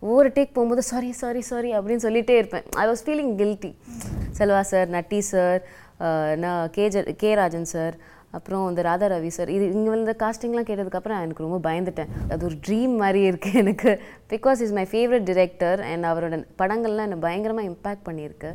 [0.00, 2.66] ஒவ்வொரு டேக் போகும்போது sorry sorry sorry அப்படின்னு சொல்லிகிட்டே இருப்பேன்.
[2.82, 3.70] I was feeling guilty
[4.38, 5.60] Selva sir Natty sir
[6.44, 7.94] நான் K J K Rajan sir
[8.36, 12.10] அப்புறம் இந்த ராதா ரவி சார் இது இங்கே வந்து காஸ்டிங்லாம் கேட்டதுக்கப்புறம் எனக்கு ரொம்ப பயந்துட்டேன்.
[12.32, 13.90] அது ஒரு ட்ரீம் மாதிரி இருக்குது எனக்கு.
[14.32, 18.50] Because is my favourite director and அவரோட படங்கள்லாம் என்னை பயங்கரமாக இம்பேக்ட் பண்ணியிருக்கு.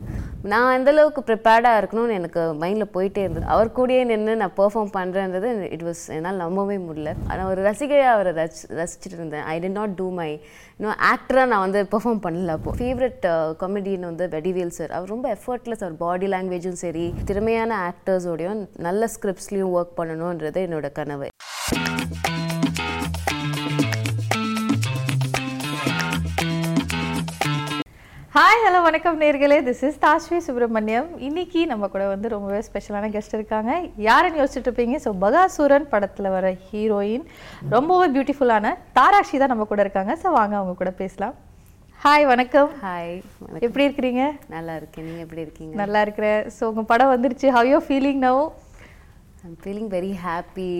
[0.51, 3.45] நான் எந்தளவுக்கு ப்ரிப்பேர்டாக இருக்கணும்னு எனக்கு மைண்டில் போயிட்டே இருந்தது.
[3.53, 7.13] அவர் கூடயே நின்று நான் பெர்ஃபார்ம் பண்ணுறேன்றது இட் வாஸ் என்னால் நம்பவே முடியல.
[7.29, 9.45] ஆனால் ஒரு ரசிகையாக அவரை ரசி ரசிச்சுட்டு இருந்தேன்.
[9.53, 10.29] I didn't not do my
[10.77, 13.25] இன்னும் ஆக்டராக நான் வந்து பெர்ஃபார்ம் பண்ணல அப்போது ஃபேவரட்
[13.63, 19.73] காமெடியன் வந்து வெடிவேல் சார் அவர் ரொம்ப எஃபர்ட்லெஸ் அவர் பாடி லாங்குவேஜும் சரி திறமையான ஆக்டர்ஸோடையும் நல்ல ஸ்கிரிப்ட்ஸ்லையும்
[19.77, 21.29] ஒர்க் பண்ணணுன்றது என்னோட கனவு.
[28.35, 29.55] ஹாய் ஹலோ வணக்கம் நேர்களே.
[29.67, 33.71] திஸ் இஸ் தாஸ்வி சுப்பிரமணியம் இன்னைக்கு நம்ம கூட வந்து ரொம்பவே ஸ்பெஷலான கெஸ்ட் இருக்காங்க.
[34.05, 34.97] யாருன்னு யோசிச்சுட்டு இருப்பீங்க?
[35.05, 37.25] ஸோ பகாசூரன் படத்தில் வர ஹீரோயின்
[37.75, 40.15] ரொம்பவே பியூட்டிஃபுல்லான தாராக்ஷி தான் நம்ம கூட இருக்காங்க.
[40.23, 41.35] ஸோ வாங்க அவங்க கூட பேசலாம்.
[42.05, 42.71] ஹாய் வணக்கம்.
[42.85, 43.13] ஹாய்
[43.65, 44.23] எப்படி இருக்கிறீங்க?
[44.55, 45.05] நல்லா இருக்கேன்.
[45.09, 45.75] நீங்கள் எப்படி இருக்கீங்க?
[45.83, 46.41] நல்லா இருக்கிறேன்.
[46.57, 47.49] ஸோ உங்கள் படம் வந்துருச்சு.
[47.57, 48.41] How you feeling now
[49.45, 50.71] I'm feeling very happy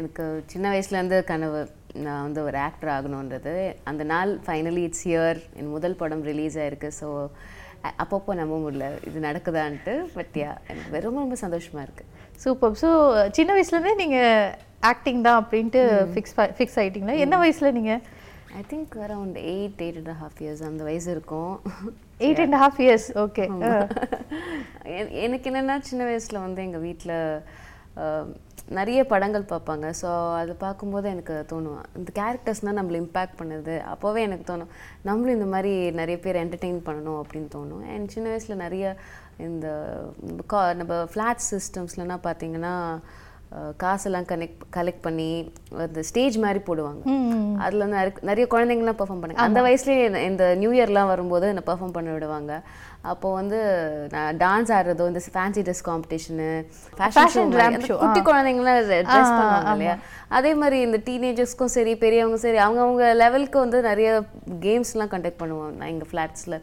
[0.00, 1.62] எனக்கு சின்ன வயசுலேருந்து கனவு.
[2.04, 3.54] நான் வந்து ஒரு ஆக்டர் ஆகணுன்றது
[3.90, 6.90] அந்த நாள் ஃபைனலி இட்ஸ் இயர் என் முதல் படம் ரிலீஸ் ஆயிருக்கு.
[7.00, 7.08] ஸோ
[8.02, 8.86] அப்பப்போ நம்ப முடியல.
[9.08, 9.94] இது நடக்குதான்ட்டு.
[10.16, 12.12] பட் யா எனக்கு ரொம்ப ரொம்ப சந்தோஷமாக இருக்குது
[12.44, 12.90] சூப்பர் ஸோ
[13.38, 14.54] சின்ன வயசுலேருந்தே நீங்கள்
[14.92, 15.82] ஆக்டிங் தான் அப்படின்ட்டு
[16.14, 18.02] ஃபிக்ஸ் ஃபிக்ஸ் ஆகிட்டீங்களா என்ன வயசில் நீங்கள்
[18.58, 21.54] I think around eight eight and half years அந்த வயசு இருக்கும்.
[22.26, 23.44] Eight and half years okay
[25.24, 27.16] எனக்கு என்னென்னா சின்ன வயசில் வந்து எங்கள் வீட்டில்
[28.68, 29.92] நிறைய படங்கள் பார்ப்பாங்க.
[30.02, 31.82] ஸோ அது பார்க்கும்போது எனக்கு தோணும்.
[31.96, 33.80] இந்த கேரக்டர்ஸ்னால் நம்மளை இம்பேக்ட் பண்ணுது.
[33.94, 34.66] அப்போவே எனக்கு தோணும்
[35.02, 37.88] நம்மளும் இந்த மாதிரி நிறைய பேர் என்டர்டெயின் பண்ணணும் அப்படின்னு தோணும்.
[37.88, 38.96] அண்ட் சின்ன வயசில் நிறைய
[39.36, 39.94] இந்த
[40.52, 42.98] கா- நம்ம ஃப்ளாட் சிஸ்டம்ஸ்லலாம் பார்த்தீங்கன்னா
[43.76, 47.02] காசெல்லாம் கனெக்ட் கலெக்ட் பண்ணி அந்த ஸ்டேஜ் மாதிரி போடுவாங்க.
[47.58, 52.62] அதில் நிறைய- குழந்தைங்கலாம் பெர்ஃபார்ம் பண்ணாங்க அந்த வயசுலேயே இந்த- நியூ இயர்லாம் வரும்போது என்னை பெர்ஃபார்ம் பண்ண விடுவாங்க.
[53.00, 53.58] அப்போ வந்து
[54.10, 56.66] நான் டான்ஸ் ஆடுறதோ இந்த ஃபேன்சி ட்ரெஸ் காம்படிஷனு
[56.98, 57.50] ஃபேஷன்
[57.98, 59.96] குட்டி குழந்தைங்களாம் ட்ரெஸ் பண்ணுவாங்க இல்லையா?
[60.28, 64.24] அதே மாதிரி இந்த டீனேஜர்ஸ்க்கும் சரி பெரியவங்க சரி அவங்கவுங்க லெவலுக்கு வந்து நிறைய
[64.60, 66.62] கேம்ஸ்லாம் கண்டக்ட் பண்ணுவோம் நான் எங்கள் ஃப்ளாட்ஸில்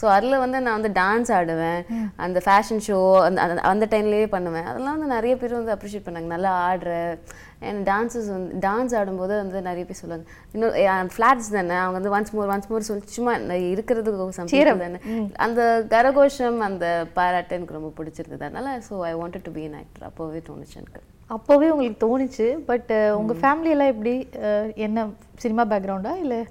[0.00, 1.80] ஸோ அதில் வந்து நான் வந்து டான்ஸ் ஆடுவேன்.
[2.16, 4.64] அந்த ஃபேஷன் ஷோ அந்த அந்த- டைம்லேயே பண்ணுவேன்.
[4.64, 6.30] அதெல்லாம் வந்து நிறைய பேர் வந்து அப்ரிஷியேட் பண்ணாங்க.
[6.34, 7.18] நல்லா ஆடுற.
[7.60, 10.30] அண்ட் டான்ஸஸ் வந்து டான்ஸ் ஆடும்போது வந்து நிறைய பேர் சொல்லுவாங்க.
[10.52, 11.74] இன்னும் ஃப்ளாட்ஸ் தானே?
[11.74, 15.26] அவங்க வந்து ஒன்ஸ் மோர் ஒன்ஸ் மோர் சொல்லி சும்மா இருக்கிறதுக்கு சம்திங் தானே?
[15.36, 20.08] அந்த கரகோஷம் அந்த பாராட்டு எனக்கு ரொம்ப பிடிச்சிருந்தது அதனால so I wanted to be an actor
[20.08, 21.00] அப்போவே தோணுச்சு எனக்கு.
[21.30, 24.28] அப்போவே உங்களுக்கு தோணுச்சு பட் உங்க ஃபேமிலி எல்லாம் எப்படி?
[24.74, 26.44] என்ன சினிமா பேக்ரவுண்டா இல்ல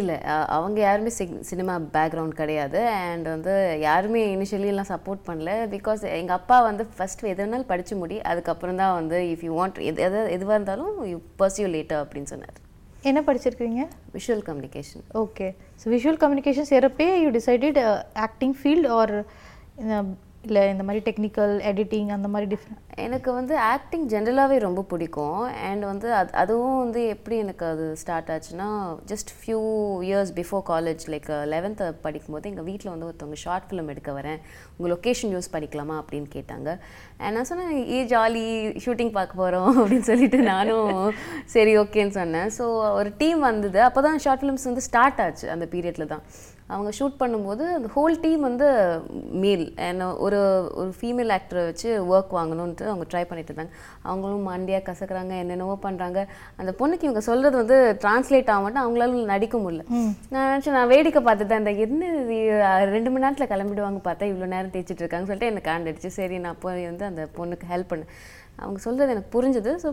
[0.00, 0.16] இல்லை
[0.56, 1.10] அவங்க யாருமே
[1.50, 2.80] சினிமா பேக்ரவுண்ட் கிடையாது.
[3.08, 3.54] அண்ட் வந்து
[3.86, 5.52] யாருமே இனிஷியலி எல்லாம் சப்போர்ட் பண்ணல.
[5.74, 9.80] பிகாஸ் எங்கள் அப்பா வந்து ஃபர்ஸ்ட் எது வேணாலும் படிச்சு முடி அதுக்கப்புறம் தான் வந்து இஃப் யூ வாண்ட்
[9.90, 12.58] எது எது எதுவாக இருந்தாலும் யூ பர்சியூ லேட்டர் அப்படின்னு சொன்னார்.
[13.10, 13.82] என்ன படிச்சிருக்கீங்க?
[14.16, 15.48] Visual communication okay
[15.80, 17.80] so visual communication செய்கிறப்பே you decided
[18.26, 19.14] acting field or
[20.46, 25.38] இல்லை இந்த மாதிரி டெக்னிக்கல் எடிட்டிங் அந்த மாதிரி டிஃப்ரெண்ட் எனக்கு வந்து ஆக்டிங் ஜென்ரலாகவே ரொம்ப பிடிக்கும்.
[25.68, 28.68] அண்ட் வந்து அது அதுவும் வந்து எப்படி எனக்கு அது ஸ்டார்ட் ஆச்சுன்னா
[29.10, 29.60] just few
[30.08, 34.38] years before college like eleventh படிக்கும்போது எங்கள் வீட்டில் வந்து ஒருத்தவங்க ஷார்ட் ஃபிலிம் எடுக்க வரேன்.
[34.76, 36.70] உங்கள் லொக்கேஷன் யூஸ் பண்ணிக்கலாமா அப்படின்னு கேட்டாங்க.
[37.22, 38.46] அண்ட் நான் சொன்னேன் ஏ ஜாலி
[38.86, 40.94] ஷூட்டிங் பார்க்க போகிறோம் அப்படின்னு சொல்லிட்டு நானும்
[41.56, 42.50] சரி ஓகேன்னு சொன்னேன்.
[42.58, 42.66] ஸோ
[43.00, 43.80] ஒரு டீம் வந்தது.
[43.88, 46.24] அப்போ தான் ஷார்ட் ஃபிலிம்ஸ் வந்து ஸ்டார்ட் ஆச்சு அந்த பீரியடில் தான்.
[46.74, 48.68] அவங்க ஷூட் பண்ணும்போது அந்த ஹோல் டீம் வந்து
[49.42, 49.64] மேல்
[50.24, 50.38] ஒரு
[50.80, 53.74] ஒரு ஃபீமேல் ஆக்டரை வச்சு ஒர்க் வாங்கணுன்ட்டு அவங்க ட்ரை பண்ணிட்டு இருந்தாங்க.
[54.08, 56.20] அவங்களும் மண்டியாக கசக்குறாங்க என்னென்னவோ பண்ணுறாங்க
[56.60, 59.84] அந்த பொண்ணுக்கு இவங்க சொல்கிறது வந்து டிரான்ஸ்லேட் ஆக மாட்டேன் அவங்களால நடிக்க முடியல.
[60.32, 62.12] நான் நினச்சேன் நான் வேடிக்கை பார்த்துட்டு அந்த என்ன
[62.94, 66.88] ரெண்டு மணி நேரத்தில் கிளம்பிடுவாங்க பார்த்தா இவ்வளோ நேரம் தேய்ச்சிட்டு இருக்காங்கன்னு சொல்லிட்டு எனக்கு காண்டடிச்சு சரி நான் போய்
[66.90, 68.12] வந்து அந்த பொண்ணுக்கு ஹெல்ப் பண்ணேன்.
[68.62, 69.72] அவங்க சொல்கிறது எனக்கு புரிஞ்சுது.
[69.84, 69.88] ஸோ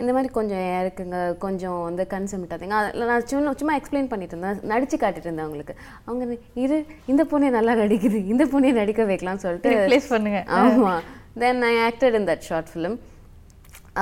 [0.00, 1.18] இந்த மாதிரி கொஞ்சம் இருக்குங்க.
[1.44, 4.60] கொஞ்சம் வந்து கன்செப்ட் ஆகுங்க அதில் நான் சும்மா சும்மா எக்ஸ்பிளைன் பண்ணிட்டு இருந்தேன்.
[4.72, 5.74] நடிச்சு காட்டிட்டு இருந்தேன் அவங்களுக்கு.
[6.08, 6.78] அவங்க இரு
[7.14, 8.20] இந்த பொண்ணே நல்லா நடிக்குது.
[8.34, 10.42] இந்த பொண்ணே நடிக்க வைக்கலாம்னு சொல்லிட்டு ரிப்ளேஸ் பண்ணுங்க.
[10.60, 11.02] ஆமாம்
[11.42, 12.96] then I acted in that short film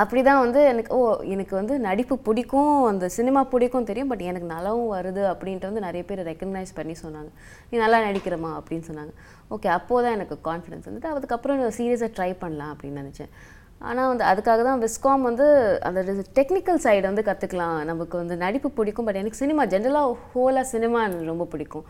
[0.01, 0.99] அப்படி தான் வந்து எனக்கு ஓ
[1.33, 2.71] எனக்கு வந்து நடிப்பு பிடிக்கும்.
[2.91, 4.11] அந்த சினிமா பிடிக்கும் தெரியும்.
[4.11, 7.29] பட் எனக்கு நல்லாவும் வருது அப்படின்ட்டு வந்து நிறைய பேர் ரெக்கக்னைஸ் பண்ணி சொன்னாங்க.
[7.71, 9.13] நீ நல்லா நடிக்கிறமா அப்படின்னு சொன்னாங்க.
[9.55, 13.31] ஓகே அப்போது தான் எனக்கு கான்ஃபிடன்ஸ் வந்துட்டு அதுக்கப்புறம் சீரியஸாக ட்ரை பண்ணலாம் அப்படின்னு நினச்சேன்.
[13.89, 15.45] ஆனால் வந்து அதுக்காக தான் விஸ்காம் வந்து
[15.87, 15.99] அந்த
[16.37, 21.31] டெக்னிக்கல் சைடு வந்து கற்றுக்கலாம் நமக்கு வந்து நடிப்பு பிடிக்கும் பட் எனக்கு சினிமா ஜென்ரலாக ஹோலாக சினிமா எனக்கு
[21.31, 21.85] ரொம்ப பிடிக்கும்.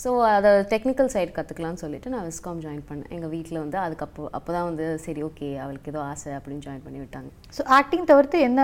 [0.00, 3.10] ஸோ அதை டெக்னிக்கல் சைடு கற்றுக்கலாம்னு சொல்லிட்டு நான் விஸ்காம் ஜாயின் பண்ணேன்.
[3.16, 7.00] எங்கள் வீட்டில் வந்து அதுக்கப்போ அப்போ தான் வந்து சரி ஓகே அவளுக்கு ஏதோ ஆசை அப்படின்னு ஜாயின் பண்ணி
[7.04, 7.30] விட்டாங்க.
[7.58, 8.60] ஸோ ஆக்டிங் தவிர்த்து என்ன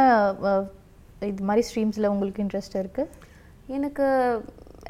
[1.30, 3.30] இது மாதிரி ஸ்ட்ரீம்ஸில் உங்களுக்கு இன்ட்ரெஸ்ட் இருக்குது
[3.78, 4.06] எனக்கு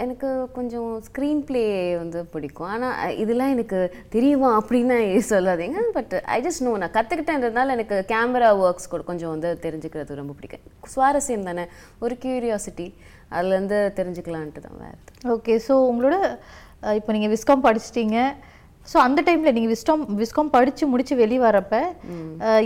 [0.05, 1.62] எனக்கு கொஞ்சம் ஸ்க்ரீன் ப்ளே
[2.00, 2.69] வந்து பிடிக்கும்.
[2.75, 3.79] ஆனால் இதெல்லாம் எனக்கு
[4.15, 4.97] தெரியுமா அப்படின்னு
[5.31, 5.81] சொல்லாதீங்க.
[5.97, 10.65] பட் ஐ ஜஸ்ட் நோ நான் கற்றுக்கிட்டேன்றதுனால எனக்கு கேமரா ஒர்க்ஸ் கூட கொஞ்சம் வந்து தெரிஞ்சுக்கிறது ரொம்ப பிடிக்கும்.
[10.94, 11.67] சுவாரஸ்யம் தானே?
[12.05, 12.89] ஒரு கியூரியாசிட்டி
[13.37, 14.99] அதுலேருந்து தெரிஞ்சுக்கலான்ட்டு தான் வேறு.
[15.37, 16.17] ஓகே ஸோ உங்களோட
[17.00, 18.19] இப்போ நீங்கள் விஸ்காம் படிச்சிட்டீங்க.
[18.93, 21.75] ஸோ அந்த டைமில் நீங்கள் விஸ்காம் விஸ்காம் படித்து முடித்து வெளியே வரப்ப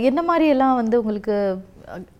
[0.09, 1.35] என்ன மாதிரி எல்லாம் வந்து உங்களுக்கு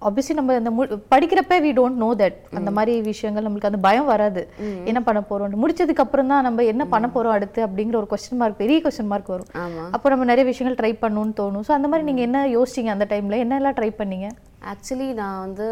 [0.08, 0.72] ஆப்வியஸ்லி நம்ம அந்த
[1.14, 4.42] படிக்கிறப்ப வி டோன்ட் நோ தட் அந்த மாதிரி விஷயங்கள் நம்மளுக்கு அந்த பயம் வராது.
[4.90, 8.62] என்ன பண்ண போகிறோம் முடிச்சதுக்கு அப்புறம் தான் நம்ம என்ன பண்ண போகிறோம் அடுத்து அப்படிங்கிற ஒரு கொஸ்டின் மார்க்
[8.64, 9.50] பெரிய கொஸ்டின் மார்க் வரும்.
[9.96, 11.66] அப்போ நம்ம நிறைய விஷயங்கள் ட்ரை பண்ணணும்னு தோணும்.
[11.70, 14.30] ஸோ அந்த மாதிரி நீங்கள் என்ன யோசிச்சீங்க அந்த டைமில் என்னெல்லாம் ட்ரை பண்ணீங்க?
[14.62, 15.66] ஆக்சுவலி நான் வந்து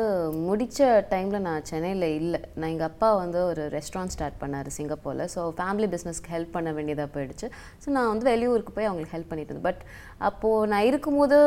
[0.47, 2.39] முடித்த டைமில் நான் சென்னையில் இல்லை.
[2.57, 5.23] நான் எங்கள் அப்பா வந்து ஒரு ரெஸ்டாரண்ட் ஸ்டார்ட் பண்ணார் சிங்கப்பூரில்.
[5.33, 7.47] ஸோ ஃபேமிலி பிஸ்னஸ்க்கு ஹெல்ப் பண்ண வேண்டியதாக போயிடுச்சு.
[7.83, 9.67] ஸோ நான் வந்து வெளியூருக்கு போய் அவங்களுக்கு ஹெல்ப் பண்ணிட்டு இருந்தேன்.
[9.69, 9.81] பட்
[10.29, 11.37] அப்போது நான் இருக்கும்போது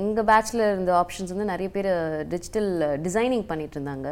[0.00, 1.90] எங்கள் பேட்சில் இருந்த ஆப்ஷன்ஸ் வந்து நிறைய பேர்
[2.34, 2.70] டிஜிட்டல்
[3.06, 4.10] டிசைனிங் பண்ணிகிட்டு இருந்தாங்க.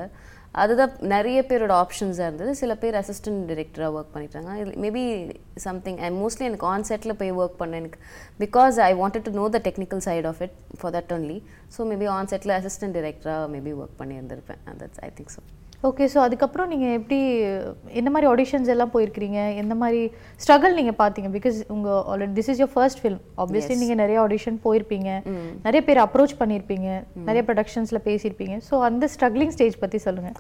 [0.63, 2.53] அதுதான் நிறைய பேரோட ஆப்ஷன்ஸாக இருந்தது.
[2.61, 4.51] சில பேர் அசிஸ்டன்ட் டிரெக்டராக ஒர்க் பண்ணிட்டாங்க.
[4.85, 5.03] மேபி
[5.67, 7.81] சம்திங் ஐ மோஸ்ட்லி எனக்கு ஆன்செட்டில் போய் ஒர்க் பண்ணேன்.
[7.83, 8.01] எனக்கு
[8.45, 11.39] because I wanted to know the technical side of it for that only
[11.77, 14.63] so maybe on settle assistant டிரெக்டராக maybe work பண்ணியிருந்திருப்பேன்.
[14.83, 15.43] That's I think so
[15.87, 17.19] okay so அதுக்கப்புறம் நீங்கள் எப்படி
[17.99, 19.41] என்ன மாதிரி ஆடிஷன்ஸ் எல்லாம் போயிருக்கிறீங்க?
[19.63, 20.01] எந்த மாதிரி
[20.43, 21.29] ஸ்ட்ரகிள் நீங்கள் பார்த்தீங்க?
[21.37, 25.11] பிகாஸ் உங்கள் already this is your first film obviously நீங்கள் நிறைய ஆடிஷன் போயிருப்பீங்க.
[25.67, 26.89] நிறைய பேர் அப்ரோச் பண்ணியிருப்பீங்க.
[27.29, 28.57] நிறைய ப்ரொடக்ஷன்ஸில் பேசியிருப்பீங்க.
[28.69, 30.37] ஸோ அந்த ஸ்ட்ரகிளிங் ஸ்டேஜ் பற்றி சொல்லுங்கள்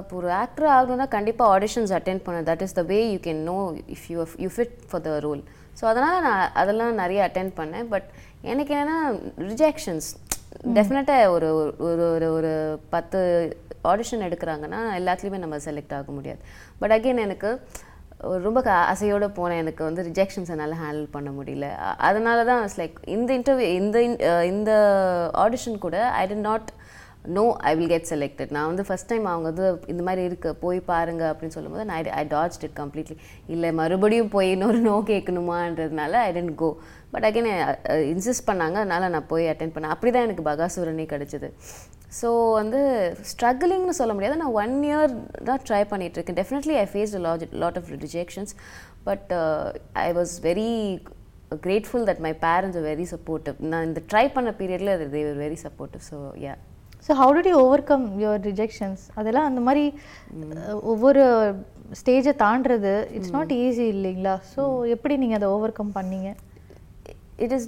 [0.00, 3.58] இப்போ ஒரு ஆக்டர் ஆகணும்னா கண்டிப்பாக ஆடிஷன்ஸ் அட்டென்ட் பண்ண that is the way you can know
[3.94, 5.42] if you you fit for the role
[5.78, 7.86] so அதனால் நான் அதெல்லாம் நிறைய அட்டென்ட் பண்ணேன்.
[7.92, 8.08] பட்
[8.50, 8.98] எனக்கு என்னென்னா
[9.50, 10.08] ரிஜெக்ஷன்ஸ்
[10.76, 11.48] டெஃபினட்டாக ஒரு
[11.88, 12.52] ஒரு ஒரு ஒரு
[12.94, 13.18] பத்து
[13.92, 16.40] ஆடிஷன் எடுக்கிறாங்கன்னா எல்லாத்துலேயுமே நம்ம செலக்ட் ஆக முடியாது.
[16.78, 17.50] பட் அகெயின் எனக்கு
[18.30, 19.60] ஒரு ரொம்ப க ஆசையோடு போனேன்.
[19.64, 21.66] எனக்கு வந்து ரிஜெக்ஷன்ஸ் என்னால் ஹேண்டில் பண்ண முடியல.
[22.08, 23.98] அதனால தான் லைக் இந்த இன்டர்வியூ இந்த
[24.52, 24.72] இந்த
[25.44, 26.68] ஆடிஷன் கூட I didn't not
[27.36, 30.78] know I will get selected நான் வந்து ஃபஸ்ட் டைம் அவங்க வந்து இந்த மாதிரி இருக்கு போய்
[30.90, 33.16] பாருங்க அப்படின்னு சொல்லும்போது நான் ஐ டாஜ் இட் கம்ப்ளீட்லி
[33.54, 36.70] இல்லை மறுபடியும் போய் இன்னொரு no கேட்கணுமான்றதுனால I didn't go
[37.12, 37.50] but again
[38.12, 38.76] insist பண்ணாங்க.
[38.82, 39.94] அதனால் நான் போய் அட்டென்ட் பண்ணேன்.
[39.94, 41.48] அப்படி தான் எனக்கு பகாசூரனே கிடச்சிது.
[42.20, 42.28] ஸோ
[42.60, 42.80] வந்து
[43.30, 44.40] ஸ்ட்ரகிளிங்னு சொல்ல முடியாது.
[44.42, 45.12] நான் ஒன் இயர்
[45.48, 48.54] தான் ட்ரை பண்ணிகிட்ருக்கேன் definitely I face lot lot of rejections
[49.08, 49.30] but
[50.06, 50.70] I was very
[51.66, 56.04] grateful that my parents very supportive நான் இந்த ட்ரை பண்ண பீரியடில் அது were very supportive
[56.10, 56.54] so yeah
[57.06, 59.84] so how did you overcome your rejections அதெல்லாம் அந்த மாதிரி
[60.90, 61.22] ஒவ்வொரு
[62.00, 64.34] ஸ்டேஜை தாண்டுறது இட்ஸ் நாட் ஈஸி இல்லைங்களா?
[64.52, 66.30] ஸோ எப்படி நீங்கள் அதை ஓவர் கம் பண்ணீங்க?
[67.38, 67.62] It is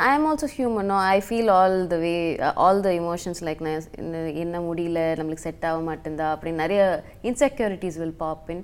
[0.00, 3.60] i am also human no i feel all the way uh, all the emotions like
[3.60, 6.82] நான் என்ன- என்ன முடியல நம்மளுக்கு செட் ஆக மாட்டேந்தா அப்படின்னு நிறைய
[7.30, 8.62] இன்செக்யூரிட்டிஸ் வில் பாப் இன்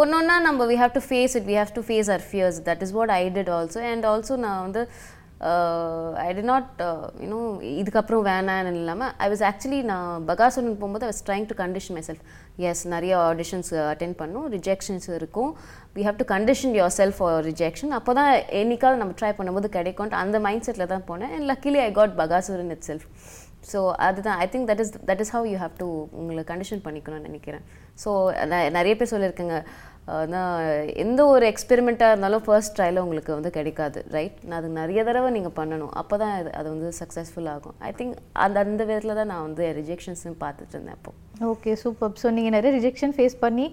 [0.00, 2.82] ஒன்று ஒன்றா நம்ம we have to face it we have to face our fears that
[2.86, 4.82] is what I did also and also நான் வந்து
[6.24, 6.68] ஐ டி நாட்
[7.22, 7.38] யூனோ
[7.80, 12.24] இதுக்கப்புறம் வேணான்னு இல்லாமல் ஐ வாஸ் ஆக்சுவலி நான் பகாசுரன் போகும்போது I was trying to condition myself
[12.70, 15.50] as நிறைய auditions attend பண்ணும் rejections இருக்கும்.
[15.96, 20.38] We have to condition yourself for rejection அப்போ தான் என்னைக்காவது நம்ம ட்ரை பண்ணும்போது கிடைக்கும்ட்டு அந்த
[20.46, 21.32] மைண்ட் செட்டில் தான் போனேன்.
[21.36, 23.06] And luckily I got Bakasuran itself
[23.72, 24.38] so அதுதான்.
[24.44, 25.86] I think that is that is how you have to
[26.20, 27.64] உங்களை கண்டிஷன் பண்ணிக்கணும்னு நினைக்கிறேன்.
[28.02, 28.10] ஸோ
[28.78, 29.58] நிறைய பேர் சொல்லியிருக்கேங்க
[30.12, 30.50] அதான்
[31.02, 35.56] எந்த ஒரு எக்ஸ்பெரிமெண்ட்டாக இருந்தாலும் ஃபர்ஸ்ட் ட்ரையில் உங்களுக்கு வந்து கிடைக்காது ரைட் நான் அது நிறைய தடவை நீங்கள்
[35.58, 35.92] பண்ணணும்.
[36.00, 37.76] அப்போ தான் அது அது வந்து சக்ஸஸ்ஃபுல் ஆகும்.
[37.88, 38.14] ஐ திங்க்
[38.44, 41.12] அந்த அந்த விதத்தில் தான் நான் வந்து ரிஜெக்ஷன்ஸ்னு பார்த்துட்டு இருந்தேன் அப்போ
[41.52, 43.66] ஓகே சூப்பர் ஸோ நீங்கள் நிறைய ரிஜெக்ஷன் ஃபேஸ் பண்ணி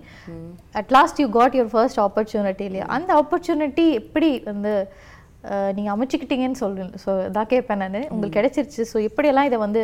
[0.81, 2.87] at last you got your first opportunity இல்லையா?
[2.97, 4.73] அந்த ஆப்பர்ச்சுனிட்டி எப்படி வந்து
[5.75, 7.95] நீங்கள் அமைச்சிக்கிட்டீங்கன்னு சொல்லுங்க ஸோ இதான் கேட்பேன் நான்.
[8.13, 8.81] உங்களுக்கு கிடைச்சிருச்சு.
[8.89, 9.81] ஸோ எப்படியெல்லாம் இதை வந்து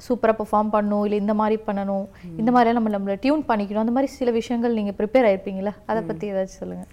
[0.00, 2.06] சூப்பராக பெர்ஃபார்ம் பண்ணணும் இல்லை இந்த மாதிரி பண்ணணும்
[2.40, 6.32] இந்த மாதிரியெல்லாம் நம்ம நம்மளை டியூன் பண்ணிக்கணும் அந்த மாதிரி சில விஷயங்கள் நீங்கள் ப்ரிப்பேர் ஆயிருப்பீங்களா அதை பற்றி
[6.32, 6.92] ஏதாச்சும் சொல்லுங்கள்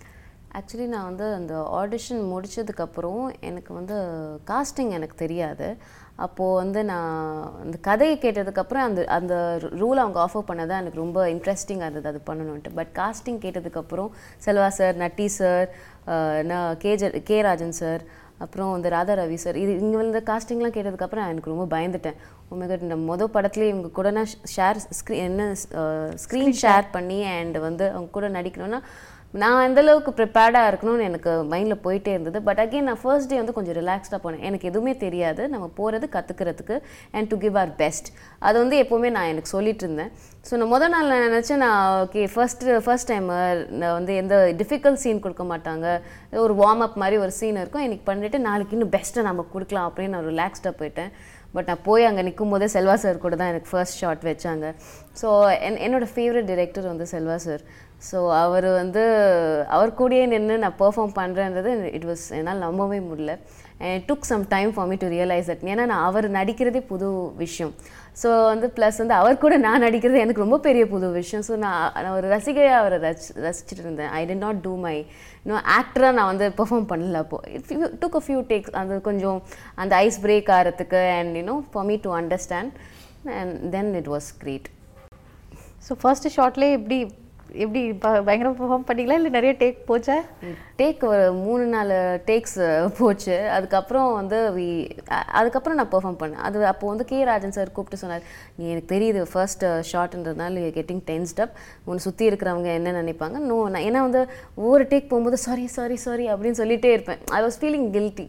[0.60, 3.98] ஆக்சுவலி நான் வந்து அந்த ஆடிஷன் முடிச்சதுக்கப்புறம் எனக்கு வந்து
[4.50, 5.68] காஸ்டிங் எனக்கு தெரியாது.
[6.18, 7.20] அப்போது வந்து நான்
[7.62, 9.36] அந்த கதையை கேட்டதுக்கப்புறம் அந்த அந்த
[9.82, 14.10] ரூல் அவங்க ஆஃபர் பண்ணதான் எனக்கு ரொம்ப இன்ட்ரெஸ்டிங்காக இருந்தது அது பண்ணணுன்ட்டு பட் காஸ்டிங் கேட்டதுக்கப்புறம்
[14.46, 15.66] செல்வா சார் நட்டி சார்
[16.44, 18.04] நான் K J K Rajan sir
[18.38, 22.20] அப்புறம் இந்த ராதா ரவி சார் இது இங்கே வந்து காஸ்டிங்லாம் கேட்டதுக்கப்புறம் எனக்கு ரொம்ப பயந்துட்டேன்.
[22.54, 25.44] உண்மையாக இந்த மொதல் படத்துலேயே இவங்க கூட நான் ஷேர் ஸ்க்ரீன் என்ன
[26.24, 28.80] ஸ்க்ரீன் ஷேர் பண்ணி அண்ட் வந்து அவங்க கூட நடிக்கணும்னா
[29.42, 32.40] நான் எந்த அளவுக்கு ப்ரிப்பேர்டாக இருக்கணும்னு எனக்கு மைண்டில் போயிட்டே இருந்தது.
[32.48, 34.42] பட் அகைன் நான் ஃபர்ஸ்ட் டே வந்து கொஞ்சம் ரிலாக்ஸ்டாக போனேன்.
[34.48, 35.44] எனக்கு எதுவுமே தெரியாது.
[35.54, 36.76] நம்ம போகிறது கற்றுக்கிறதுக்கு
[37.18, 38.10] and to give our best
[38.48, 40.12] அது வந்து எப்போவுமே நான் எனக்கு சொல்லிட்டு இருந்தேன்.
[40.48, 45.02] ஸோ நான் முதல் நாள் நான் நினச்சேன் நான் ஓகே ஃபர்ஸ்ட் ஃபர்ஸ்ட் டைமர் நான் வந்து எந்த டிஃபிகல்ட்
[45.04, 45.86] சீன் கொடுக்க மாட்டாங்க.
[46.44, 47.84] ஒரு வார்ம் அப் மாதிரி ஒரு சீன் இருக்கும்.
[47.88, 51.12] எனக்கு பண்ணிட்டு நாளைக்கு இன்னும் பெஸ்ட்டை நம்ம கொடுக்கலாம் அப்படின்னு நான் ரிலாக்ஸ்டாக போயிட்டேன்.
[51.56, 54.66] பட் நான் போய் அங்கே நிற்கும் போதே செல்வா சார் கூட தான் எனக்கு ஃபர்ஸ்ட் ஷாட் வச்சாங்க.
[55.22, 55.30] ஸோ
[55.70, 57.64] என் என்னோட ஃபேவரட் டிரெக்டர் வந்து செல்வா சார்
[58.10, 59.02] ஸோ அவர் வந்து
[59.78, 63.34] அவர் கூடயே நின்று நான் பெர்ஃபார்ம் பண்ணுறேன்றது இட் வாஸ் என்னால் நம்பவே முடியல.
[64.08, 67.08] Took some time for me to realise that ஏன்னா நான் அவர் நடிக்கிறதே புது
[67.44, 67.74] விஷயம்.
[68.16, 71.44] ஸோ வந்து ப்ளஸ் வந்து அவர் கூட நான் நடிக்கிறது எனக்கு ரொம்ப பெரிய புது விஷயம்.
[71.44, 74.10] ஸோ நான் நான் ஒரு ரசிகையாக அவரை ரசி ரசிச்சுட்டு இருந்தேன்.
[74.12, 74.96] I tend not do my
[75.44, 77.40] இன்னும் ஆக்டராக நான் வந்து பெர்ஃபார்ம் பண்ணல அப்போ.
[77.48, 77.70] It
[78.02, 79.40] took a few takes அது கொஞ்சம்
[79.76, 82.74] அந்த ஐஸ் பிரேக் ஆகிறதுக்கு and you know for me to understand
[83.38, 84.70] and then it was great
[85.88, 87.00] so first ஷாட்லேயே எப்படி
[87.56, 89.18] எப்படி ப- பயங்கரமா பெர்ஃபார்ம் பண்ணீங்களா?
[89.20, 90.16] இல்லை நிறைய டேக் போச்சா?
[90.82, 91.98] டேக் ஒரு மூணு நாலு
[92.30, 92.60] டேக்ஸ்
[93.00, 93.36] போச்சு.
[93.56, 94.68] அதுக்கப்புறம் வந்து வி
[95.40, 96.44] அதுக்கப்புறம் நான் பெர்ஃபார்ம் பண்ணேன்.
[96.48, 98.24] அது அப்போ வந்து கே ராஜன் சார் கூப்பிட்டு சொன்னார்
[98.58, 101.54] நீ எனக்கு தெரியுது ஃபர்ஸ்ட் ஷார்ட்ன்றதுனால கெட்டிங் டென்ஸ்ட் அப்
[101.88, 103.38] உன்னை சுற்றி இருக்கிறவங்க என்ன நினைப்பாங்க?
[103.50, 104.22] நோ நான் ஏன்னா வந்து
[104.64, 107.22] ஒவ்வொரு டேக் போகும்போது சாரி சாரி சாரி அப்படின்னு சொல்லிட்டே இருப்பேன்.
[107.38, 108.28] ஐ வாஸ் ஃபீலிங் கில்ட்டி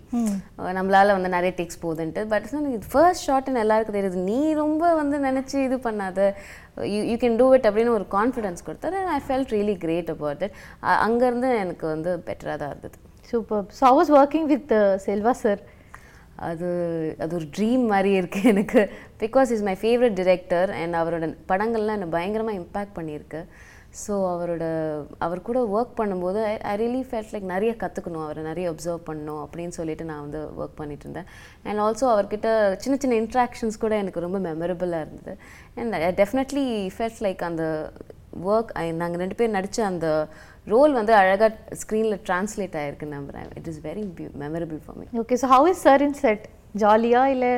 [0.80, 2.25] நம்மளால வந்து நிறைய டேக்ஸ் போகுதுன்ட்டு.
[2.32, 2.49] பட்
[2.94, 4.26] ஃபர்ஸ்ட் ஷார்ட்னு எல்லாருக்கும் தெரியுது.
[4.32, 6.21] நீ ரொம்ப வந்து நினச்சி இது பண்ணாத.
[6.92, 8.99] You you can do it அப்படின்னு ஒரு கான்ஃபிடன்ஸ் கொடுத்தாரு.
[9.14, 10.54] I felt really great about it
[11.06, 12.11] அங்கேருந்து எனக்கு வந்து
[12.42, 12.96] பெட்டராக தான் இருந்தது.
[13.30, 14.72] Super so I was working with
[15.06, 15.61] Selva sir
[16.49, 16.68] அது
[17.25, 18.80] அது ஒரு ட்ரீம் மாதிரி இருக்குது எனக்கு.
[19.25, 23.40] Because is my favourite director and அவரோட படங்கள்லாம் என்னை பயங்கரமாக இம்பேக்ட் பண்ணியிருக்கு.
[24.02, 24.64] ஸோ அவரோட
[25.25, 29.75] அவர் கூட ஒர்க் பண்ணும்போது ஐ ரியலி ஃபெல்ட் லைக் நிறைய கற்றுக்கணும் அவரை நிறைய அப்சர்வ் பண்ணணும் அப்படின்னு
[29.78, 31.28] சொல்லிட்டு நான் வந்து ஒர்க் பண்ணிட்டு இருந்தேன்.
[31.68, 32.49] அண்ட் ஆல்சோ அவர்கிட்ட
[32.84, 35.34] சின்ன சின்ன இன்ட்ராக்ஷன்ஸ் கூட எனக்கு ரொம்ப மெமரபுளாக இருந்தது.
[35.82, 37.66] அண்ட் டெஃபினெட்லி ஃபெல்ட் லைக் அந்த
[38.50, 38.72] ஒர்க்
[39.02, 40.08] நாங்கள் ரெண்டு பேர் நடித்த அந்த
[40.66, 44.04] ரோல் வந்து அழகாக ஸ்க்ரீனில் ட்ரான்ஸ்லேட் ஆகிருக்கு நம்புகிறேன் it is very
[44.42, 46.45] memorable for me okay so how is sir in set
[46.78, 47.52] ஜாலியா இல்லை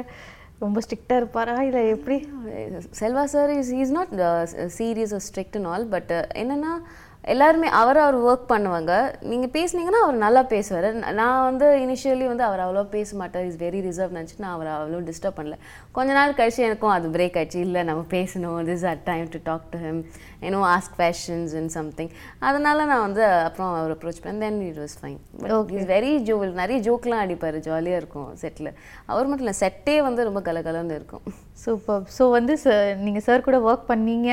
[0.60, 1.62] ரொம்ப ஸ்ட்ரிக்டாக இருப்பாரா?
[1.62, 2.16] இல்லை எப்படி?
[3.00, 4.12] Selva sir is is not
[4.76, 6.72] serious strict and all but என்னென்னா
[7.32, 8.92] எல்லாருமே அவர் அவர் ஒர்க் பண்ணுவாங்க.
[9.30, 10.88] நீங்கள் பேசுனீங்கன்னா அவர் நல்லா பேசுவார்.
[11.20, 13.46] நான் வந்து இனிஷியலி வந்து அவர் அவ்வளோ பேச மாட்டார்.
[13.50, 15.56] இஸ் வெரி ரிசர்வ் நினச்சி நான் அவரை அவ்வளோ டிஸ்டர்ப் பண்ணல.
[15.96, 17.60] கொஞ்ச நாள் கழிச்சு எனக்கும் அது பிரேக் ஆயிடுச்சு.
[17.68, 18.58] இல்லை நம்ம பேசணும்.
[18.70, 20.00] This at time to talk to him
[20.46, 22.10] you know ask questions and something
[22.48, 26.52] அதனால நான் வந்து அப்புறம் அவர் அப்ரோச் பண்ணேன் then it was fine but is very jolly
[26.60, 27.58] நிறைய ஜோக்லாம் அடிப்பார்.
[27.68, 28.70] ஜாலியாக இருக்கும் செட்டில்
[29.12, 31.24] அவர் மட்டும் இல்லை செட்டே வந்து ரொம்ப கலகலன்னு இருக்கும்.
[31.64, 34.30] சூப்பர் ஸோ வந்து சார் நீங்கள் சார் கூட ஒர்க் பண்ணீங்க.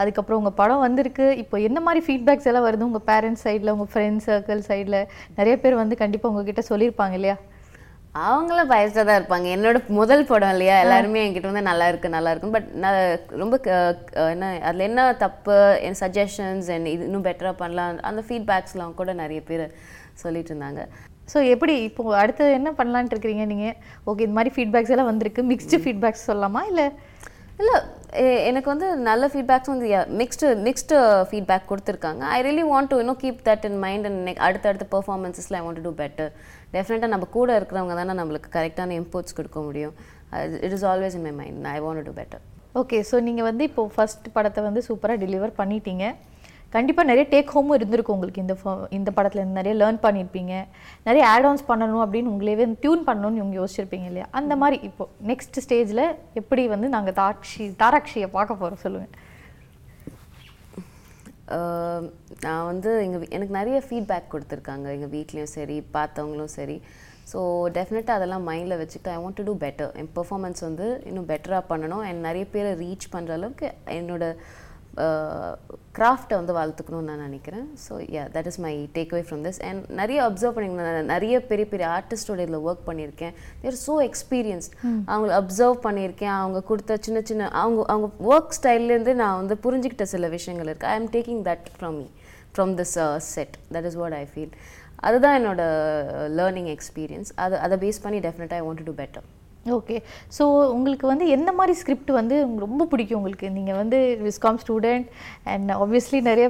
[0.00, 1.26] அதுக்கப்புறம் உங்கள் படம் வந்திருக்கு.
[1.42, 2.00] இப்போ என்ன மாதிரி
[2.32, 4.98] ஃபீட்பேக்ஸ் எல்லாம் வருது உங்கள் பேரண்ட்ஸ் சைடில் உங்கள் ஃப்ரெண்ட்ஸ் சர்க்கிள் சைடில்
[5.38, 7.34] நிறைய பேர் வந்து கண்டிப்பாக உங்ககிட்ட சொல்லியிருப்பாங்க இல்லையா?
[8.28, 9.46] அவங்களும் பயஸ்டாக தான் இருப்பாங்க.
[9.56, 10.76] என்னோட முதல் படம் இல்லையா?
[10.84, 12.98] எல்லாருமே என்கிட்ட வந்து நல்லா இருக்கு நல்லா இருக்கும் பட் நான்
[13.42, 13.54] ரொம்ப
[14.34, 15.56] என்ன அதில் என்ன தப்பு
[15.88, 19.64] என் சஜஷன்ஸ் அண்ட் இது இன்னும் பெட்டராக பண்ணலாம் அந்த ஃபீட்பேக்ஸ்லாம் கூட நிறைய பேர்
[20.24, 20.82] சொல்லிட்டு இருந்தாங்க.
[21.32, 23.76] ஸோ எப்படி இப்போ அடுத்து என்ன பண்ணலான்ட்டு இருக்கிறீங்க நீங்கள்
[24.10, 25.44] ஓகே இந்த மாதிரி ஃபீட்பேக்ஸ் எல்லாம் வந்திருக்கு.
[25.52, 26.62] மிக்ஸ்டு ஃபீட்பேக்ஸ் சொல்லலாமா?
[26.72, 26.86] இல்லை
[27.62, 27.76] இல்லை
[28.48, 29.86] எனக்கு வந்து நல்ல ஃபீட்பேக்ஸ் வந்து
[30.20, 30.96] மிக்ஸ்டு மிக்ஸ்டு
[31.28, 32.22] ஃபீட்பேக் கொடுத்துருக்காங்க.
[32.36, 35.84] ஐ ரியலி வாண்ட் டு இன்னும் keep that in mind and அடுத்தடுத்த பர்ஃபார்மன்ஸஸில் I want to
[35.86, 36.30] do better
[36.74, 39.94] டெஃபினட்டாக நம்ம கூட இருக்கிறவங்க தானே நம்மளுக்கு கரெக்டான இம்போர்ட்ஸ் கொடுக்க முடியும்.
[40.66, 42.42] It is always in my mind I want to better
[42.82, 46.04] okay so நீங்கள் வந்து இப்போது ஃபர்ஸ்ட் படத்தை வந்து சூப்பராக டெலிவர் பண்ணிட்டீங்க.
[46.74, 48.54] கண்டிப்பாக நிறைய டேக் ஹோமும் இருந்திருக்கும் உங்களுக்கு இந்த
[48.98, 49.58] இந்த படத்தில் இருந்து.
[49.60, 50.54] நிறைய லேர்ன் பண்ணியிருப்பீங்க
[51.08, 54.28] நிறைய ஆட் ஆன்ஸ் பண்ணணும் அப்படின்னு உங்களேவே டியூன் பண்ணணும்னு இவங்க யோசிச்சிருப்பீங்க இல்லையா?
[54.40, 56.04] அந்த மாதிரி இப்போ நெக்ஸ்ட் ஸ்டேஜில்
[56.42, 59.14] எப்படி வந்து நாங்கள் தாட்சி தாராட்சியை பார்க்க போகிறோம் சொல்லுங்கள்
[62.44, 64.86] நான் வந்து எங்கள் எனக்கு நிறைய ஃபீட்பேக் கொடுத்துருக்காங்க.
[64.96, 66.76] எங்கள் வீட்லேயும் சரி பார்த்தவங்களும் சரி.
[67.30, 67.38] ஸோ
[67.76, 72.04] டெஃபினட்டாக அதெல்லாம் மைண்டில் வச்சுட்டு I want to do better N performance வந்து இன்னும் பெட்டராக பண்ணணும்.
[72.08, 73.68] அண்ட் நிறைய பேரை ரீச் பண்ணுற அளவுக்கு
[74.00, 74.24] என்னோட
[75.96, 77.66] கிராஃப்டை வந்து வளர்த்துக்கணும்னு நான் நினைக்கிறேன்.
[77.84, 81.34] So ya that is my take away from this and நிறைய அப்சர்வ் பண்ணியிருக்கேன் நான் நிறைய
[81.50, 83.34] பெரிய பெரிய ஆர்டிஸ்டோட இதில் ஒர்க் பண்ணியிருக்கேன்.
[83.62, 84.74] தேர் ஸோ எக்ஸ்பீரியன்ஸ்ட்
[85.12, 86.34] அவங்கள அப்சர்வ் பண்ணியிருக்கேன்.
[86.40, 90.96] அவங்க கொடுத்த சின்ன சின்ன அவங்க அவங்க ஒர்க் ஸ்டைல்லேருந்து நான் வந்து புரிஞ்சுக்கிட்ட சில விஷயங்கள் இருக்குது I
[91.02, 92.08] am taking that from me
[92.54, 92.96] from this
[93.34, 94.54] set that is what I feel
[95.08, 95.62] அதுதான் என்னோட
[96.40, 99.26] லேர்னிங் எக்ஸ்பீரியன்ஸ் அது அதை பேஸ் பண்ணி டெஃபினட்டாக I want to do better
[99.76, 99.96] okay
[100.36, 100.44] so
[100.76, 103.48] உங்களுக்கு வந்து எந்த மாதிரி ஸ்கிரிப்ட் வந்து ரொம்ப பிடிக்கும் உங்களுக்கு?
[103.58, 105.06] நீங்கள் வந்து விஸ்காம் ஸ்டூடெண்ட்
[105.52, 106.46] அண்ட் ஆப்வியஸ்லி நிறைய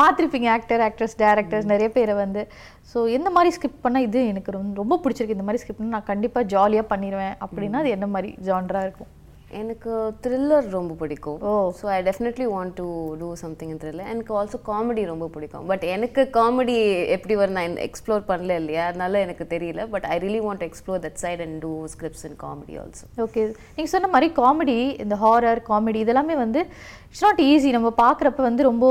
[0.00, 2.44] பார்த்துருப்பீங்க ஆக்டர் ஆக்ட்ரஸ் டேரக்டர்ஸ் நிறைய பேரை வந்து.
[2.92, 5.36] ஸோ எந்த மாதிரி ஸ்கிரிப்ட் பண்ணால் இது எனக்கு ரொம்ப ரொம்ப பிடிச்சிருக்கு.
[5.38, 9.12] இந்த மாதிரி ஸ்கிரிப்ட் நான் கண்டிப்பாக ஜாலியாக பண்ணிடுவேன் அப்படின்னா அது என்ன மாதிரி ஜான்ரா இருக்கும்?
[9.60, 9.92] எனக்கு
[10.24, 11.38] த்ரில்லர் ரொம்ப பிடிக்கும்.
[11.48, 11.50] ஓ.
[11.78, 12.86] So I definitely want to
[13.20, 15.66] do something in thriller எனக்கு ஆல்சோ காமெடி ரொம்ப பிடிக்கும்.
[15.70, 16.76] பட் எனக்கு காமெடி
[17.16, 18.84] எப்படி வரும் நான் எக்ஸ்ப்ளோர் பண்ணல இல்லையா?
[18.90, 19.84] அதனால எனக்கு தெரியல.
[19.94, 23.44] But I really want explore that side and do scripts and comedy also okay
[23.76, 26.62] நீங்கள் சொன்ன மாதிரி காமெடி இந்த ஹாரர் காமெடி இதெல்லாமே வந்து
[27.10, 28.86] இட்ஸ் நாட் ஈஸி நம்ம பார்க்குறப்ப வந்து ரொம்ப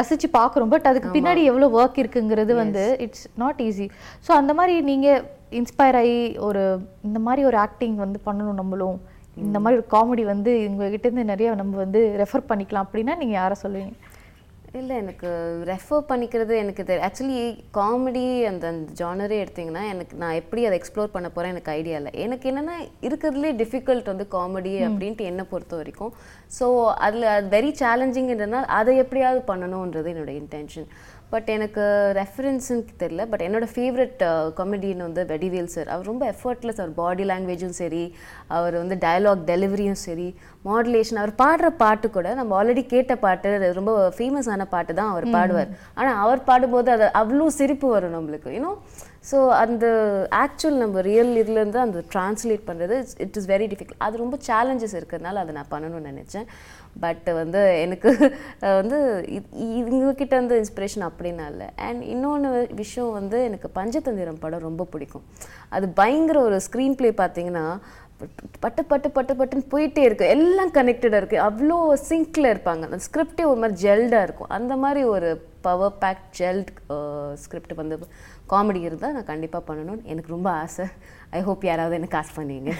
[0.00, 0.70] ரசிச்சு பார்க்குறோம்.
[0.74, 3.88] பட் அதுக்கு பின்னாடி எவ்வளோ ஒர்க் இருக்குங்கிறது வந்து இட்ஸ் நாட் ஈஸி
[4.26, 5.22] ஸோ அந்த மாதிரி நீங்கள்
[5.58, 6.62] இன்ஸ்பயர் ஆகி ஒரு
[7.08, 8.98] இந்த மாதிரி ஒரு ஆக்டிங் வந்து பண்ணணும் நம்மளும்.
[9.44, 13.56] இந்த மாதிரி ஒரு காமெடி வந்து உங்ககிட்ட இருந்து நிறைய நம்ம வந்து ரெஃபர் பண்ணிக்கலாம் அப்படின்னா நீங்கள் யாரை
[13.64, 13.94] சொல்லுவீங்க?
[14.80, 15.28] இல்லை எனக்கு
[15.70, 17.40] ரெஃபர் பண்ணிக்கிறது எனக்கு இது ஆக்சுவலி
[17.78, 22.12] காமெடி அந்த அந்த ஜானரே எடுத்தீங்கன்னா எனக்கு நான் எப்படி அதை எக்ஸ்ப்ளோர் பண்ண போகிறேன் எனக்கு ஐடியா இல்லை.
[22.26, 22.76] எனக்கு என்னென்னா
[23.08, 26.14] இருக்கிறதுலே டிஃபிகல்ட் வந்து காமெடி அப்படின்ட்டு என்னை பொறுத்த வரைக்கும்.
[26.58, 26.68] ஸோ
[27.08, 30.88] அதில் அது வெரி சேலஞ்சிங்ன்றதுனால அதை எப்படியாவது பண்ணணுன்றது என்னோட இன்டென்ஷன்
[31.32, 31.84] பட் எனக்கு
[32.18, 33.22] ரெஃபரன்ஸுன்னு தெரியல.
[33.30, 34.20] பட் என்னோட ஃபேவரட்
[34.58, 38.02] காமெடியன் வந்து வெடிவேல் சார் அவர் ரொம்ப எஃபர்ட்லெஸ் அவர் பாடி லாங்குவேஜும் சரி
[38.58, 40.28] அவர் வந்து டயலாக் டெலிவரியும் சரி
[40.68, 45.72] மாடுலேஷன் அவர் பாடுற பாட்டு கூட நம்ம ஆல்ரெடி கேட்ட பாட்டு ரொம்ப ஃபேமஸான பாட்டு தான் அவர் பாடுவார்.
[45.98, 48.72] ஆனால் அவர் பாடும்போது அது அவ்வளோ சிரிப்பு வரும் நம்மளுக்கு யூனோ
[49.28, 49.86] ஸோ அந்த
[50.40, 55.40] ஆக்சுவல் நம்ம ரியல் இதுலேருந்து அந்த ட்ரான்ஸ்லேட் பண்ணுறது இட் இஸ் வெரி டிஃபிகல்ட் அது ரொம்ப சேலஞ்சஸ் இருக்கிறதுனால
[55.42, 56.46] அதை நான் பண்ணணும்னு நினச்சேன்.
[57.04, 58.10] பட் வந்து எனக்கு
[58.80, 58.98] வந்து
[59.80, 61.68] இவங்கக்கிட்ட வந்து இன்ஸ்பிரேஷன் அப்படின்னா இல்லை.
[61.86, 62.50] அண்ட் இன்னொன்று
[62.82, 65.26] விஷயம் வந்து எனக்கு பஞ்சதந்திரம் படம் ரொம்ப பிடிக்கும்.
[65.76, 67.66] அது பயங்கர ஒரு ஸ்க்ரீன் ப்ளே பார்த்தீங்கன்னா
[68.62, 70.26] பட்டு பட்டு பட்டு பட்டுன்னு போயிட்டே இருக்கு.
[70.34, 71.76] எல்லாம் கனெக்டடாக இருக்குது அவ்வளோ
[72.08, 72.82] சிங்க்ல இருப்பாங்க.
[72.88, 74.52] அந்த ஸ்கிரிப்டே ஒரு மாதிரி ஜெல்டாக இருக்கும்.
[74.58, 75.28] அந்த மாதிரி ஒரு
[75.66, 76.70] பவர் பேக் ஜெல்ட்
[77.42, 77.96] ஸ்கிரிப்ட் வந்து
[78.52, 80.86] காமெடி இருந்தால் நான் கண்டிப்பாக பண்ணணும்னு எனக்கு ரொம்ப ஆசை.
[81.36, 82.72] ஐ ஹோப் யாராவது எனக்கு காசு பண்ணுவீங்க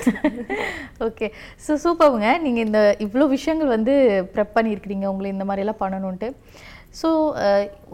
[1.07, 1.29] ஓகே
[1.65, 3.95] ஸோ சூப்பருங்க நீங்கள் இந்த இவ்வளோ விஷயங்கள் வந்து
[4.35, 5.07] ப்ரெப் பண்ணியிருக்கிறீங்க.
[5.13, 6.31] உங்களை இந்த மாதிரியெல்லாம் பண்ணணுன்ட்டு
[7.01, 7.09] ஸோ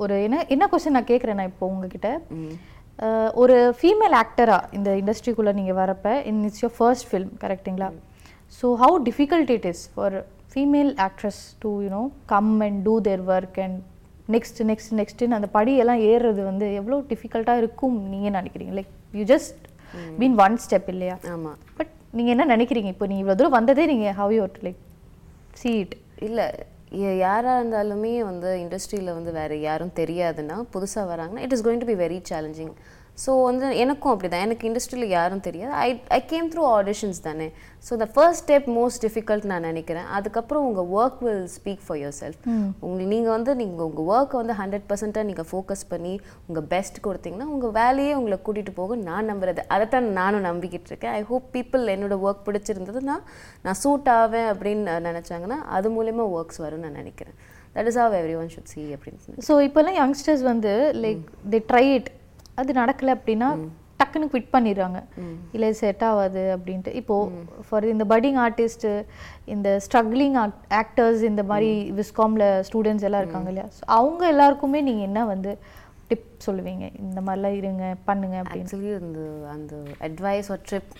[0.02, 2.10] ஒரு என்ன என்ன கொஸ்டின் நான் கேட்குறேன் நான் இப்போ உங்ககிட்ட.
[3.42, 7.88] ஒரு ஃபீமேல் ஆக்டராக இந்த இண்டஸ்ட்ரிக்குள்ளே நீங்கள் வரப்ப in it's your first film கரெக்டுங்களா
[8.58, 10.16] so how difficult it is for
[10.52, 12.02] female actress to you know
[12.34, 13.78] come and do their work and
[14.34, 18.74] next next நெக்ஸ்ட்டுன்னு அந்த படியெல்லாம் ஏறுறது வந்து எவ்வளோ டிஃபிகல்ட்டாக இருக்கும் நீங்கள் நினைக்கிறீங்க?
[18.78, 19.58] Like you just
[20.20, 21.16] been one step இல்லையா?
[21.34, 22.90] ஆமாம் பட் நீங்கள் என்ன நினைக்கிறீங்க?
[22.94, 24.80] இப்போ நீங்கள் இவ்வளோ தூரம் வந்ததே நீங்கள் how you like
[25.62, 25.92] see it?
[26.26, 26.44] இல்லை
[27.18, 31.96] யாராக இருந்தாலுமே வந்து இண்டஸ்ட்ரியில் வந்து வேறு யாரும் தெரியாதுன்னா புதுசாக வராங்கன்னா it is going to be
[31.96, 32.74] very challenging
[33.22, 35.72] so வந்து எனக்கும் அப்படி தான் எனக்கு இண்டஸ்ட்ரியில் யாரும் தெரியாது.
[35.86, 37.46] I I came through auditions தானே.
[37.86, 40.06] So the first step most difficult நான் நினைக்கிறேன்.
[40.16, 42.40] அதுக்கப்புறம் உங்கள் work will speak for yourself
[42.82, 46.14] உங்களுக்கு நீங்கள் வந்து நீங்கள் உங்கள் ஒர்க்கை வந்து ஹண்ட்ரட் பர்சண்ட்டாக நீங்கள் ஃபோக்கஸ் பண்ணி
[46.48, 49.02] உங்கள் பெஸ்ட் கொடுத்தீங்கன்னா உங்கள் வேலையே உங்களை கூட்டிகிட்டு போகும்.
[49.10, 49.64] நான் நம்புறது.
[49.76, 51.14] அதைத்தான் நானும் நம்பிக்கிட்டு இருக்கேன்.
[51.20, 53.18] ஐ ஹோப் பீப்புள் என்னோட ஒர்க் பிடிச்சிருந்ததுன்னா
[53.66, 57.38] நான் சூட் ஆவேன் அப்படின்னு நினச்சாங்கன்னா அது மூலயமா ஒர்க்ஸ் வரும்னு நான் நினைக்கிறேன்.
[57.76, 61.22] That is how everyone should see அப்படின்னு ஸோ இப்போல்லாம் யங்ஸ்டர்ஸ் வந்து லைக்
[61.54, 62.10] தி ட்ரை இட்
[62.60, 63.50] அது நடக்கல அப்படின்னா
[64.00, 64.98] டக்குன்னு குவிட் பண்ணிடுறாங்க.
[65.56, 66.94] இல்லை செட் ஆகாது அப்படின்ட்டு.
[67.00, 67.16] இப்போ
[67.66, 68.86] ஃபார் இந்த பட்டிங் ஆர்டிஸ்ட்
[69.54, 70.36] இந்த ஸ்ட்ரகிளிங்
[70.80, 73.68] ஆக்டர்ஸ் இந்த மாதிரி விஸ்காமில் ஸ்டூடெண்ட்ஸ் எல்லாம் இருக்காங்க இல்லையா?
[73.76, 75.52] ஸோ அவங்க எல்லாருக்குமே நீங்கள் என்ன வந்து
[76.10, 76.86] டிப் சொல்லுவீங்க?
[77.04, 78.64] இந்த மாதிரிலாம் இருங்க பண்ணுங்க அப்படின்னு.
[78.64, 79.20] ஆக்சுவலி அந்த
[79.52, 79.74] அந்த
[80.06, 80.90] அட்வைஸ் ஒரு ட்ரிப்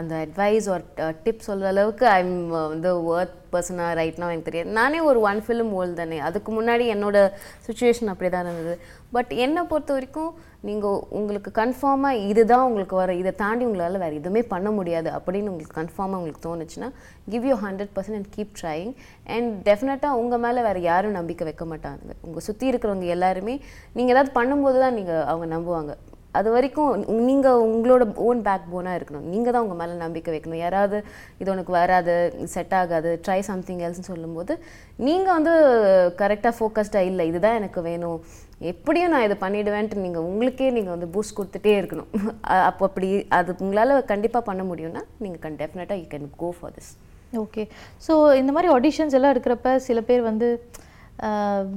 [0.00, 0.84] அந்த அட்வைஸ் ஒரு
[1.24, 2.34] டிப் சொல்கிற அளவுக்கு ஐம்
[2.72, 4.76] வந்து ஒர்த் பர்சனாக ரைட்னா எனக்கு தெரியாது.
[4.80, 6.18] நானே ஒரு ஒன் ஃபிலிம் ஓல் தானே.
[6.28, 7.18] அதுக்கு முன்னாடி என்னோட
[7.68, 8.74] சுச்சுவேஷன் அப்படி தான் இருந்தது.
[9.16, 10.32] பட் என்னை பொறுத்த வரைக்கும்
[10.68, 15.78] நீங்கள் உங்களுக்கு கன்ஃபார்மாக இதுதான் உங்களுக்கு வர இதை தாண்டி உங்களால் வேறு எதுவுமே பண்ண முடியாது அப்படின்னு உங்களுக்கு
[15.78, 16.88] கன்ஃபார்மாக உங்களுக்கு தோணுச்சுன்னா
[17.32, 18.92] give you hundred percent and keep trying
[19.36, 22.16] and டெஃபினட்டாக உங்கள் மேலே வேறு யாரும் நம்பிக்கை வைக்க மாட்டாங்க.
[22.28, 23.56] உங்கள் சுற்றி இருக்கிறவங்க எல்லாருமே
[23.96, 25.94] நீங்கள் ஏதாவது பண்ணும்போது தான் நீங்கள் அவங்க நம்புவாங்க.
[26.38, 26.90] அது வரைக்கும்
[27.28, 29.24] நீங்கள் உங்களோட ஓன் பேக் போனாக இருக்கணும்.
[29.32, 30.60] நீங்கள் தான் உங்கள் மேலே நம்பிக்கை வைக்கணும்.
[30.64, 30.98] யாராவது
[31.40, 32.14] இது உனக்கு வராது
[32.52, 34.52] செட் ஆகாது ட்ரை சம்திங் எல்ஸ்னு சொல்லும்போது
[35.08, 35.54] நீங்கள் வந்து
[36.20, 38.20] கரெக்டாக ஃபோக்கஸ்டாக இல்லை இதுதான் எனக்கு வேணும்.
[38.60, 42.10] எப்படியும் நான் இதை பண்ணிடுவேன்ட்டு நீங்கள் உங்களுக்கே நீங்கள் வந்து பூஸ்ட் கொடுத்துட்டே இருக்கணும்.
[42.40, 46.90] அப்போ அப்படி அது உங்களால் கண்டிப்பாக பண்ண முடியும்னா நீங்கள் கன் டெஃபினட்டாக you can go for this
[47.32, 47.68] okay
[48.08, 50.48] so இந்த மாதிரி ஆடிஷன்ஸ் எல்லாம் இருக்கிறப்ப சில பேர் வந்து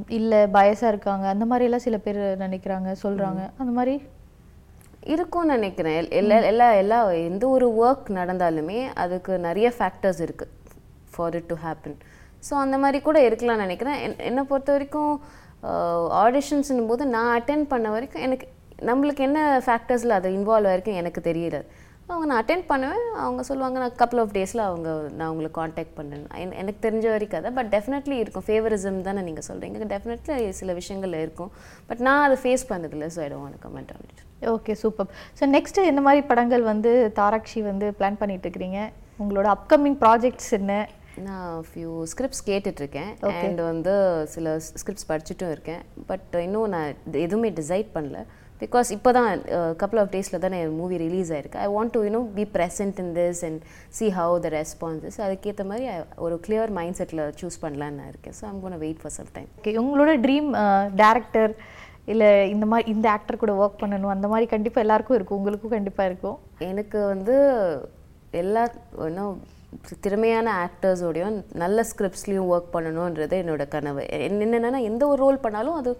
[0.08, 1.28] இல்லை பயஸாக இருக்காங்க.
[1.28, 4.04] அந்த மாதிரி எல்லாம் சில பேர் நினைக்கிறாங்க சொல்கிறாங்க அந்த மாதிரி?
[5.04, 5.96] இருக்கும்னு நினைக்கிறேன்.
[6.02, 10.54] எல்- எல்லா எல்லா எல்லா எந்த ஒரு ஒர்க் நடந்தாலுமே அதுக்கு நிறைய ஃபேக்டர்ஸ் இருக்குது
[11.16, 11.98] for it to happen
[12.50, 13.98] so அந்த மாதிரி கூட இருக்கலாம்னு நினைக்கிறேன்.
[14.06, 15.22] என்- என்னை பொறுத்த வரைக்கும்
[16.24, 18.46] ஆடிஷன்ஸ்னும் போது நான் அட்டென்ட் பண்ண வரைக்கும் எனக்கு
[18.90, 21.60] நம்மளுக்கு என்ன ஃபேக்டர்ஸில் அது இன்வால்வ் ஆயிருக்கும் எனக்கு தெரியல.
[22.08, 23.04] அவங்க நான் அட்டென்ட் பண்ணுவேன்.
[23.26, 26.26] அவங்க சொல்லுவாங்க நான் கப்பல் ஆஃப் டேஸில் அவங்க நான் உங்களை காண்டாக்ட் பண்ணேன்
[26.62, 28.46] எனக்கு தெரிஞ்ச வரைக்கும் அதை பட் டெஃபினெட்லி இருக்கும்.
[28.48, 31.52] ஃபேவரிசம் தானே நீங்கள் சொல்கிறீங்க டெஃபினெட்லி சில விஷயங்கள் இருக்கும்.
[31.90, 35.88] பட் நான் அதை ஃபேஸ் பண்ணதில்லை so I don't comment on it okay super so next
[35.92, 38.82] என்ன மாதிரி படங்கள் வந்து தாராக்ஷி வந்து பிளான் பண்ணிகிட்டு இருக்கிறீங்க?
[39.24, 40.74] உங்களோட அப்கமிங் ப்ராஜெக்ட்ஸ் என்ன?
[41.28, 43.12] நான் ஃபியூ ஸ்கிரிப்ட்ஸ் கேட்டுட்ருக்கேன்.
[43.42, 43.94] அண்ட் வந்து
[44.36, 45.84] சில ஸ்கிரிப்ட்ஸ் படிச்சுட்டும் இருக்கேன்.
[46.12, 46.96] பட் இன்னும் நான்
[47.26, 48.20] எதுவுமே டிசைட் பண்ணல.
[48.62, 49.30] பிகாஸ் இப்போ தான்
[49.82, 53.14] கப்பல் ஆஃப் டேஸில் தான் என் மூவி ரிலீஸ் ஆயிருக்கு I want to you know be present in
[53.18, 53.62] this and
[53.98, 55.16] see how the response is.
[55.26, 55.86] அதுக்கேற்ற மாதிரி
[56.26, 58.36] ஒரு clear மைண்ட் செட்டில் சூஸ் பண்ணலான்னு நான் இருக்கேன்.
[58.40, 60.50] So I'm gonna wait for some time okay உங்களோட ட்ரீம்
[61.04, 61.54] டேரக்டர்
[62.14, 65.40] இல்லை இந்த மாதிரி இந்த ஆக்டர் கூட ஒர்க் பண்ணணும் அந்த மாதிரி கண்டிப்பாக எல்லாருக்கும் இருக்கும்.
[65.42, 66.40] உங்களுக்கும் கண்டிப்பாக இருக்கும்.
[66.72, 67.36] எனக்கு வந்து
[68.44, 68.64] எல்லா
[69.10, 69.36] இன்னும்
[70.00, 74.10] திறமையான ஆக்டர்ஸோடையும் நல்ல ஸ்கிரிப்ட்ஸ்லேயும் ஒர்க் பண்ணணுன்றது என்னோட கனவு.
[74.10, 75.98] என்ன- எந்த ஒரு ரோல் பண்ணாலும் அது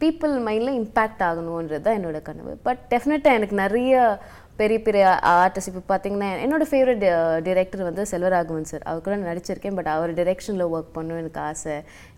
[0.00, 2.58] பீப்புள் மைண்டில் இம்பேக்ட் ஆகணுன்றது தான் என்னோட கனவு.
[2.62, 4.18] பட் டெஃபினட்டாக எனக்கு நிறைய
[4.56, 9.86] பெரிய பெரிய ஆர்டிஸ்ட் இப்போ பார்த்தீங்கன்னா என்னோட ஃபேவரட் டிரெக்டர் வந்து செல்வராகவன் சார் அவர் கூட நடிச்சிருக்கேன் பட்
[9.86, 11.72] அவர் டிரெக்ஷனில் ஒர்க் பண்ணணும் எனக்கு ஆசை.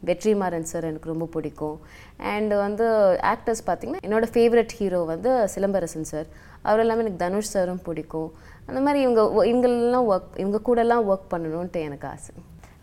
[0.06, 1.80] வெற்றிமாறன் சார் எனக்கு ரொம்ப பிடிக்கும்.
[2.16, 6.26] அண்ட் வந்து ஆக்டர்ஸ் பார்த்தீங்கன்னா என்னோடய ஃபேவரட் ஹீரோ வந்து சிலம்பரசன் சார்
[6.62, 8.32] அவர் எல்லாமே எனக்கு தனுஷ் சாரும் பிடிக்கும்.
[8.68, 12.32] அந்த மாதிரி இவங்க இவங்களெல்லாம் ஒர்க் இவங்க கூடலாம் ஒர்க் பண்ணணுன்ட்டு எனக்கு ஆசை.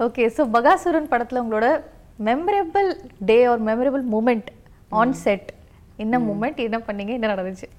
[0.05, 1.67] ஓகே ஸோ பகாசுரன் படத்துல உங்களோட
[2.29, 2.89] மெமரபிள்
[3.29, 4.49] டே ஒரு மெமரபிள் மூமெண்ட்
[5.01, 5.49] ஆன் செட்
[6.03, 7.69] என்ன மூமெண்ட் என்ன பண்ணீங்க என்ன நடந்துச்சு?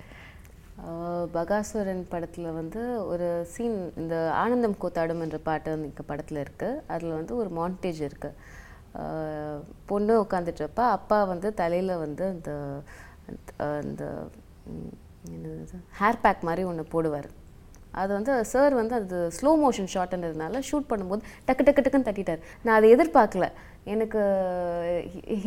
[1.37, 2.81] பகாசுரன் படத்தில் வந்து
[3.13, 8.01] ஒரு சீன் இந்த ஆனந்தம் கூத்தாடும் என்ற பாட்டு வந்து இங்கே படத்தில் இருக்குது அதில் வந்து ஒரு மாண்டேஜ்
[8.09, 8.39] இருக்குது
[9.91, 12.53] பொண்ணு உட்காந்துட்ருப்பா அப்பா வந்து தலையில் வந்து அந்த
[13.81, 14.05] அந்த
[15.99, 17.29] ஹேர் பேக் மாதிரி ஒன்று போடுவார்.
[17.93, 22.41] அது வந்து சார் வந்து அது ஸ்லோ மோஷன் ஷாட்ன்றதுனால ஷூட் பண்ணும்போது டக்கு டக்கு டக்குன்னு தட்டிட்டார்.
[22.63, 23.49] நான் அதை எதிர்பார்க்கல.
[23.93, 24.21] எனக்கு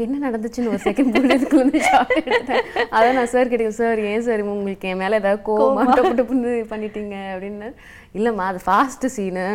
[0.03, 1.17] என்ன நடந்துச்சுன்னு ஒரு செகண்ட்
[1.61, 2.63] வந்து ஷார்ட் எடுத்தேன்.
[2.95, 7.15] அதான் நான் சார் கேட்டேன் சார் ஏன் சார் உங்களுக்கு என் மேலே ஏதாவது கோவமா டப்பு டப்புன்னு பண்ணிட்டீங்க?
[7.33, 7.69] அப்படின்னு.
[8.17, 9.45] இல்லைம்மா அது ஃபாஸ்ட் சீனு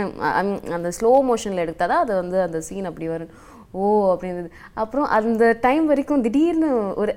[0.77, 3.33] அந்த ஸ்லோ மோஷனில் எடுத்தால் தான் அது வந்து அந்த சீன் அப்படி வரும்.
[3.75, 4.49] ஓ அப்படின்றது.
[4.83, 6.69] அப்புறம் அந்த டைம் வரைக்கும் திடீர்னு
[7.03, 7.13] ஒரு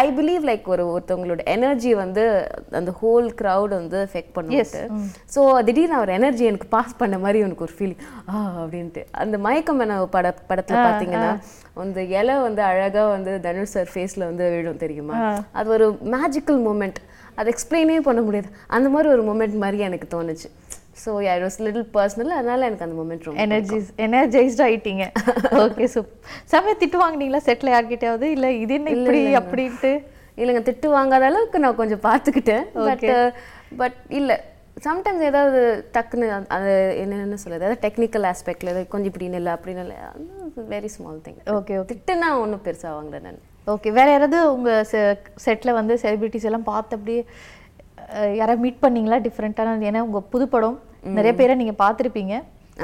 [0.00, 2.22] ஐ பிலீவ் லைக் ஒரு ஒருத்தவங்களோட எனர்ஜி வந்து
[2.78, 4.80] அந்த ஹோல் crowd வந்து எஃபெக்ட் பண்ணிட்டு
[5.34, 9.02] ஸோ திடீர்னு அவர் எனர்ஜி எனக்கு பாஸ் பண்ண மாதிரி எனக்கு ஒரு ஃபீலிங் ஆ அப்படின்ட்டு.
[9.24, 11.32] அந்த மயக்கம் என்ன பட படத்தில் பார்த்தீங்கன்னா
[11.84, 15.16] அந்த இலை வந்து அழகா வந்து தனுஷ் சார் ஃபேஸில் வந்து விழும் தெரியுமா?
[15.52, 17.00] அது ஒரு மேஜிக்கல் மூமெண்ட்
[17.38, 18.48] அதை எக்ஸ்பிளைனே பண்ண முடியாது.
[18.76, 20.48] அந்த மாதிரி ஒரு மூமெண்ட் மாதிரி எனக்கு தோணுச்சு.
[21.02, 25.06] So I was little personal அதனால எனக்கு அந்த மூமெண்ட் ரொம்ப எனர்ஜிஸ் எனர்ஜைஸ்ட் ஆயிட்டீங்க.
[25.64, 26.10] ஓகே சூப்
[26.52, 27.42] செம்மையா திட்டு வாங்குனீங்களா?
[27.48, 28.28] செட்டில் யார்கிட்டயாவது?
[28.36, 29.92] இல்ல இது என்ன இப்படி அப்படின்ட்டு?
[30.42, 32.66] இல்லைங்க திட்டு வாங்காத அளவுக்கு நான் கொஞ்சம் பார்த்துக்கிட்டேன்.
[32.88, 33.08] பட்
[33.80, 34.36] பட் இல்லை.
[34.84, 35.60] சம்டைம்ஸ் ஏதாவது
[35.94, 36.72] டக்குன்னு அது
[37.02, 39.96] என்னென்னு சொல்லுது அதாவது டெக்னிக்கல் ஆஸ்பெக்டில் ஏதாவது கொஞ்சம் இப்படி இல்லை அப்படின்னு இல்லை
[40.72, 43.40] very small thing okay okay திட்டுனா ஒன்றும் பெருசாக வாங்கல நான்.
[43.72, 44.70] ஓகே வேற யாராவது உங்க
[45.44, 47.22] செட்ல வந்து செலிபிரிட்டிஸ் எல்லாம் பார்த்து அப்படியே
[48.40, 50.76] யாராவது மீட் பண்ணீங்களா டிஃப்ரெண்ட்டான ஏன்னா உங்க புது படம்
[51.16, 52.34] நிறைய பேரை நீங்க பார்த்திருப்பீங்க.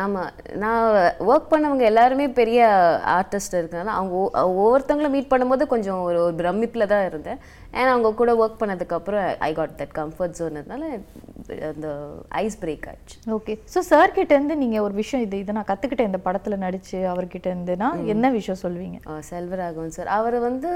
[0.02, 0.30] ஆமாம்
[0.62, 0.84] நான்
[1.30, 2.60] ஒர்க் பண்ணவங்க எல்லாருமே பெரிய
[3.16, 4.14] ஆர்டிஸ்ட் இருக்கனால அவங்க
[4.62, 7.40] ஒவ்வொருத்தவங்களும் மீட் பண்ணும்போது கொஞ்சம் ஒரு ஒரு பிரமிப்பில் தான் இருந்தேன்.
[7.78, 10.84] ஏன்னா அவங்க கூட ஒர்க் பண்ணதுக்கப்புறம் ஐ காட் தட் கம்ஃபர்ட் ஜோன்னதுனால
[11.72, 11.90] அந்த
[12.44, 16.10] ஐஸ் பிரேக் ஆயிடுச்சு ஓகே ஸோ சார் கிட்ட இருந்து நீங்க ஒரு விஷயம் இது இதை நான் கத்துக்கிட்டேன்
[16.12, 18.98] இந்த படத்துல நடிச்சு அவர்கிட்ட இருந்துனா என்ன விஷயம் சொல்வீங்க?
[19.30, 20.72] செல்வராகவன் சார் அவர் வந்து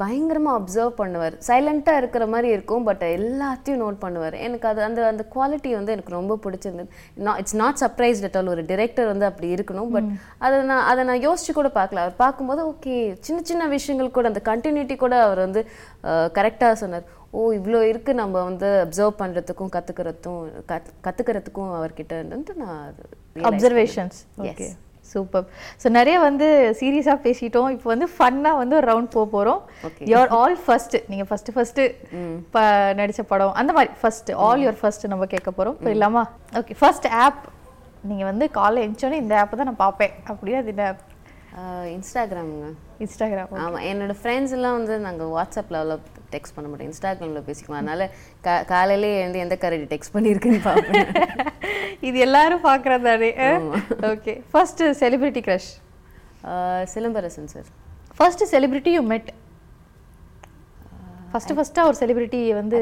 [0.00, 1.34] பயங்கரமா அப்சர்வ் பண்ணுவார்.
[1.48, 4.36] சைலண்ட்டாக இருக்கிற மாதிரி இருக்கும் பட் எல்லாத்தையும் நோட் பண்ணுவார்.
[4.46, 6.88] எனக்கு அது அந்த அந்த குவாலிட்டி வந்து எனக்கு ரொம்ப பிடிச்சிருந்தது.
[7.26, 10.08] நான் it's not surprise at all ஒரு டிரெக்டர் வந்து அப்படி இருக்கணும் பட்
[10.46, 12.02] அதை நான் அதை நான் யோசிச்சு கூட பார்க்கல.
[12.04, 12.96] அவர் பார்க்கும்போது ஓகே
[13.28, 15.62] சின்ன சின்ன விஷயங்கள் கூட அந்த கண்டினியூட்டி கூட அவர் வந்து
[16.38, 17.06] கரெக்டாக சொன்னார்.
[17.32, 22.82] ஓ இவ்வளோ இருக்கு நம்ம வந்து அப்சர்வ் பண்ணுறதுக்கும் கற்றுக்கிறதுக்கும் கத் கற்றுக்கிறதுக்கும் அவர்கிட்ட இருந்து நான்
[23.50, 24.68] அப்சர்வேஷன்ஸ் ஓகே
[25.10, 25.44] சூப்பர்
[25.82, 26.46] ஸோ நிறைய வந்து
[26.78, 27.68] சீரியஸாக பேசிட்டோம்.
[27.74, 29.60] இப்போ வந்து ஃபன்னாக வந்து ஒரு ரவுண்ட் போக போகிறோம்.
[30.12, 31.82] யுவர் ஆல் ஃபர்ஸ்ட் நீங்கள் ஃபர்ஸ்ட் ஃபர்ஸ்ட்
[32.54, 32.62] ப
[33.00, 33.52] நடிச்ச படம்.
[33.60, 36.24] அந்த மாதிரி ஃபர்ஸ்ட் ஆல் யுவர் ஃபர்ஸ்ட் நம்ம கேட்க போகிறோம் போயிடலாமா
[36.60, 37.42] ஓகே ஃபர்ஸ்ட் ஆப்
[38.10, 40.16] நீங்கள் வந்து காலைல எழுந்தோடனே இந்த ஆப்பை தான் நான் பார்ப்பேன்.
[40.32, 41.04] அப்படியே அது இந்த ஆப்
[41.94, 42.66] இன்ஸ்டாகிராமுங்க.
[43.04, 45.96] இன்ஸ்டாகிராம் ஆமா என்னோட ஃப்ரெண்ட்ஸ் எல்லாம் வந்து நாங்க வாட்ஸ்அப்ல அவ்வளோ
[46.34, 46.88] டெக்ஸ்ட் பண்ண மாட்டோம்.
[46.90, 48.08] இன்ஸ்டாகிராம்ல பேசிக்குவோம் அதனால
[48.46, 51.08] கா காலையிலே எழுந்து எந்த கரடி டெக்ஸ்ட் பண்ணியிருக்குன்னு பார்ப்பேன்.
[52.08, 53.30] இது எல்லாரும் பார்க்குறதானே
[54.12, 55.70] okay first celebrity crush
[56.94, 57.68] Silambarasan sir
[58.18, 59.30] first celebrity you met
[61.32, 62.78] first ஃபர்ஸ்ட்டாக ஒரு செலிபிரிட்டி வந்து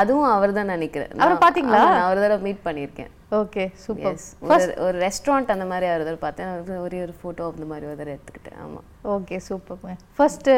[0.00, 1.12] அதுவும் அவர் தான் நினைக்கிறேன்.
[1.24, 3.10] அவரை நான் ஒரு தடவை மீட் பண்ணியிருக்கேன்.
[3.40, 4.18] Okay super.
[4.52, 6.80] ஒரு ஒரு ரெஸ்டாரண்ட் அந்த மாதிரி ஒரு தடவை பார்த்தேன்.
[6.86, 8.60] ஒரே ஒரு ஃபோட்டோ அந்த மாதிரி ஒரு தடவை எடுத்துக்கிட்டேன்.
[8.66, 8.80] ஆமா.
[9.16, 10.50] Okay super first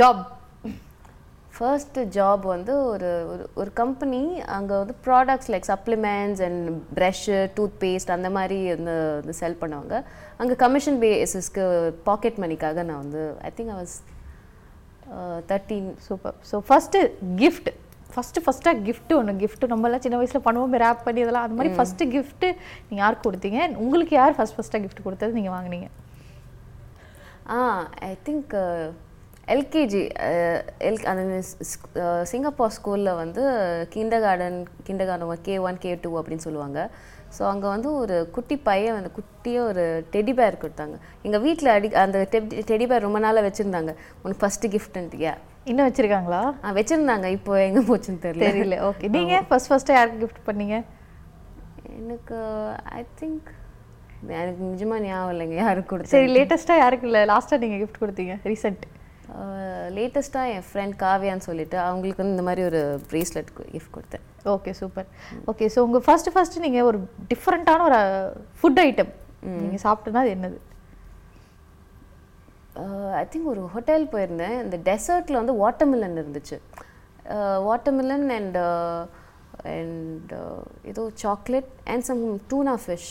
[0.00, 0.24] job
[1.58, 4.22] first job வந்து ஒரு ஒரு ஒரு கம்பெனி
[4.56, 6.66] அங்கே வந்து products like supplements and
[6.98, 7.38] brush
[7.84, 10.02] toothpaste அந்த மாதிரி வந்து வந்து செல் பண்ணுவாங்க.
[10.40, 11.64] அங்கே கமிஷன் பேசிஸ்க்கு
[12.08, 13.96] பாக்கெட் மணிக்காக நான் வந்து I think I was
[15.50, 16.98] thirteen super so first
[17.42, 17.70] gift
[18.14, 22.02] first ஃபர்ஸ்ட்டாக gift ஒன்று gift நம்மலாம் சின்ன வயசுல பண்ணுவோம் ரேப் பண்ணி இதெல்லாம் அது மாதிரி ஃபர்ஸ்ட்
[22.14, 22.44] gift
[22.86, 23.58] நீங்க யாருக்கு கொடுத்தீங்க?
[23.84, 25.88] உங்களுக்கு யார் ஃபர்ஸ்ட் ஃபர்ஸ்ட்டாக gift கொடுத்தது நீங்க வாங்குனீங்க?
[27.56, 27.58] Ah
[28.08, 28.54] I think
[29.54, 30.00] LKG
[30.88, 31.24] L அந்த
[32.30, 33.42] சிங்கப்பூர் ஸ்கூலில் வந்து
[34.26, 34.58] kindergarten
[35.10, 36.78] kindergarten K one K two அப்படின்னு சொல்லுவாங்க.
[37.36, 40.96] ஸோ அங்கே வந்து ஒரு குட்டி பையன் வந்து குட்டியாக ஒரு டெடி பேர் கொடுத்தாங்க.
[41.26, 42.18] எங்கள் வீட்டில் அடி அந்த
[42.70, 43.92] டெடி பேர் ரொம்ப நாளாக வச்சுருந்தாங்க.
[44.22, 45.34] உனக்கு ஃபஸ்ட்டு கிஃப்ட்ன்ட்டியா
[45.70, 46.40] இன்னும் வச்சிருக்காங்களா?
[46.64, 47.28] ஆ வச்சுருந்தாங்க.
[47.36, 48.48] இப்போ எங்கே போச்சுன்னு தெரியல.
[48.48, 48.76] தெரியல.
[48.88, 50.76] ஓகே நீங்க ஃபர்ஸ்ட் ஃபர்ஸ்ட்டாக யாருக்கு gift பண்ணீங்க?
[52.00, 52.38] எனக்கு
[52.98, 53.48] ஐ திங்க்
[54.40, 55.56] எனக்கு நிஜமாக ஞாபகம் இல்லைங்க.
[55.64, 57.22] யாருக்கு கொடுத்தேன் சரி லேட்டஸ்ட்டாக யாருக்கு இல்லை?
[57.32, 58.84] லாஸ்ட்டாக நீங்க gift கொடுத்தீங்க ரீசெண்ட்
[59.96, 64.24] லேட்டஸ்ட்டாக என் ஃப்ரெண்ட் காவியான்னு சொல்லிட்டு அவங்களுக்கு வந்து இந்த மாதிரி ஒரு ப்ரேஸ்லெட் கிஃப்ட் கொடுத்தேன்.
[64.54, 65.08] ஓகே சூப்பர்
[65.50, 66.98] ஓகே ஸோ உங்க ஃபர்ஸ்ட் ஃபர்ஸ்ட் நீங்க ஒரு
[67.32, 68.00] டிஃப்ரெண்ட்டான ஒரு
[68.60, 69.12] ஃபுட் ஐட்டம்
[69.62, 70.58] நீங்க சாப்பிட்டனா அது என்னது?
[73.20, 74.56] ஐ திங்க் ஒரு ஹோட்டல் போயிருந்தேன்.
[74.64, 76.58] இந்த டெசர்ட்டில் வந்து வாட்டர்மிலன் இருந்துச்சு.
[77.68, 78.58] வாட்டர்மிலன் அண்ட்
[79.76, 80.32] அண்ட்
[80.90, 83.10] ஏதோ chocolate and some tuna fish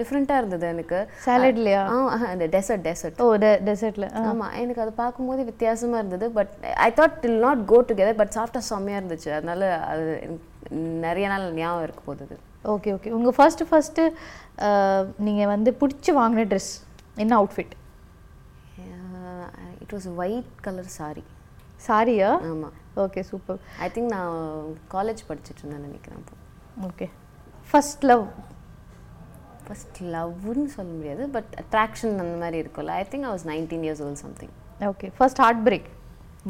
[0.00, 0.98] டிஃப்ரெண்ட்டாக இருந்தது எனக்கு.
[1.26, 3.28] சாலட்லையா ஆ அந்த டெசர்ட் டெசர்ட் ஓ
[3.68, 6.28] டெசர்ட்ல ஆமாம் எனக்கு அது பார்க்கும்போது வித்தியாசமாக இருந்தது.
[6.38, 6.52] But
[6.86, 9.30] I thought it'll not go together but சாப்பிட்டா செம்மையாக இருந்துச்சு.
[9.38, 10.04] அதனால அது
[11.06, 12.36] நிறைய நாள் ஞாபகம் இருக்க போகுது
[12.74, 14.00] ஓகே ஓகே உங்க ஃபர்ஸ்ட் ஃபர்ஸ்ட்
[15.26, 16.72] நீங்க வந்து பிடிச்சி வாங்கின ட்ரெஸ்
[17.24, 17.74] என்ன outfit
[19.84, 21.24] it was white colour sari
[21.86, 24.34] சாரியா ஆமாம் ஓகே சூப்பர் ஐ திங்க் நான்
[24.94, 26.24] காலேஜ் படிச்சுட்டு இருந்தேன் நினைக்கிறேன்
[26.88, 27.08] ஓகே
[27.70, 28.24] ஃபர்ஸ்ட் லவ்
[29.66, 32.94] ஃபர்ஸ்ட் லவ்னு சொல்ல முடியாது பட் அட்ராக்ஷன் அந்த மாதிரி இருக்கும்ல.
[33.02, 34.52] I think I was nineteen years old something
[34.90, 35.88] okay first heartbreak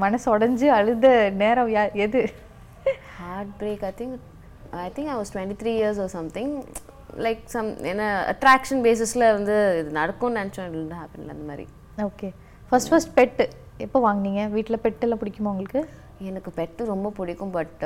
[0.05, 1.09] மனசு உடஞ்சி அழுத
[1.43, 2.23] நேரம் யா எது?
[3.61, 4.17] Heartbreak I think
[4.87, 6.53] I think I was twenty three years oh something
[7.27, 11.67] like some என்ன அட்ராக்ஷன் பேசிஸில் வந்து இது நடக்கும்னு நினச்சோம் ஹேப்பனில் அந்த மாதிரி.
[12.09, 12.29] ஓகே
[12.73, 13.45] ஃபர்ஸ்ட் ஃபர்ஸ்ட் பெட்டு
[13.85, 14.43] எப்போ வாங்குனீங்க?
[14.57, 15.81] வீட்டில் பெட்டெல்லாம் பிடிக்குமா உங்களுக்கு?
[16.29, 17.83] எனக்கு பெட்டு ரொம்ப பிடிக்கும் பட்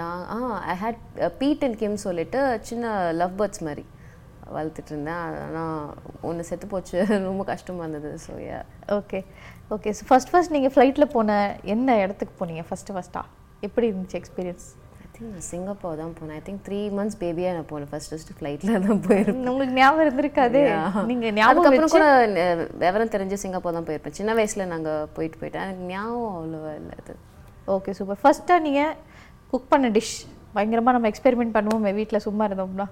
[0.00, 0.38] நான் ஆ
[0.72, 1.00] I hate
[1.40, 2.90] Pete and Kim சொல்லிட்டு சின்ன
[3.20, 3.84] லவ் பேர்ட்ஸ் மாதிரி.
[4.56, 5.80] வளர்த்துட்டு இருந்தேன் ஆனால்
[6.28, 6.96] ஒன்று செத்து போச்சு.
[7.30, 8.10] ரொம்ப கஷ்டமாக இருந்தது.
[8.26, 8.60] So yeah
[8.98, 9.20] okay
[9.76, 11.30] okay so first first நீங்கள் ஃப்ளைட்டில் போன
[11.74, 12.64] என்ன இடத்துக்கு போனீங்க?
[12.70, 13.22] ஃபஸ்ட்டு ஃபஸ்ட்டா
[13.66, 14.66] எப்படி இருந்துச்சு எக்ஸ்பீரியன்ஸ்
[15.02, 16.36] ஐ திங்க் நான் சிங்கப்பூர் தான் போனேன்.
[16.40, 17.90] ஐ திங்க் த்ரீ மந்த்ஸ் பேபியாக நான் போனேன்.
[17.92, 19.48] ஃபர்ஸ்ட் ஃபஸ்ட்டு ஃப்ளைட்டில் தான் போயிருப்பேன்.
[19.52, 20.60] உங்களுக்கு ஞாபகம் இருந்திருக்காது.
[21.10, 22.06] நீங்க ஞாபகம் கூட
[22.84, 24.16] விவரம் தெரிஞ்சு சிங்கப்பூர் தான் போயிருப்பேன்.
[24.20, 25.64] சின்ன வயசில் நாங்கள் போயிட்டு போயிட்டேன்.
[25.66, 27.14] எனக்கு ஞாபகம் அவ்வளோவா இல்லை அது.
[27.76, 28.94] ஓகே சூப்பர் ஃபர்ஸ்ட்டாக நீங்கள்
[29.52, 30.16] குக் பண்ண டிஷ்
[30.56, 31.90] பயங்கரமாக நம்ம எக்ஸ்பெரிமெண்ட் பண்ணுவோமே.
[31.98, 32.86] வீட்டில் சும்மா இருந்தோம்னா.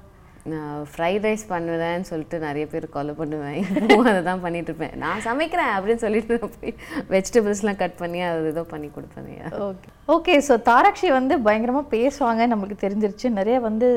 [0.90, 3.58] ஃப்ரைட் ரைஸ் பண்ணுவேன்னு சொல்லிட்டு நிறைய பேர் கொலை பண்ணுவேன்.
[3.80, 6.74] இப்போவும் அதை தான் பண்ணிட்டு இருப்பேன் நான் சமைக்கிறேன் அப்படின்னு சொல்லிட்டு நான் போய்
[7.14, 9.28] வெஜிடபிள்ஸ்லாம் கட் பண்ணி அது ஏதோ பண்ணி கொடுப்பேன்.
[9.68, 12.46] ஓகே ஓகே ஸோ தாராக்ஷி வந்து பயங்கரமாக பேசுவாங்க.
[12.52, 13.30] நம்மளுக்கு தெரிஞ்சிருச்சு.
[13.40, 13.88] நிறைய வந்து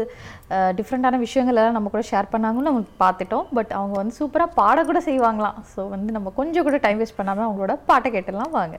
[0.80, 3.48] டிஃப்ரெண்ட்டான விஷயங்கள் எல்லாம் நம்ம கூட ஷேர் பண்ணாங்கன்னு நம்ம பார்த்துட்டோம்.
[3.60, 5.60] பட் அவங்க வந்து சூப்பராக பாட கூட செய்வாங்களாம்.
[5.74, 8.78] ஸோ வந்து நம்ம கொஞ்சம் கூட டைம் வேஸ்ட் பண்ணாமல் அவங்களோட பாட்டை கேட்டலாம் வாங்க.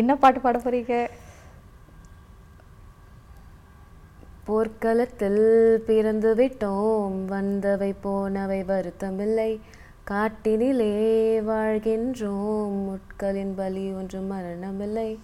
[0.00, 0.94] என்ன பாட்டு பாட போறீங்க?
[4.44, 7.24] போர்க்களத்தில் பிறந்து விட்டோம்.
[7.28, 9.58] வந்தவை போனவை வருத்தமில்லை.
[10.10, 12.70] காட்டினிலே வாழ்கின்றோம்.
[12.86, 15.18] முட்களின் பலி ஒன்று மரணமில்லை.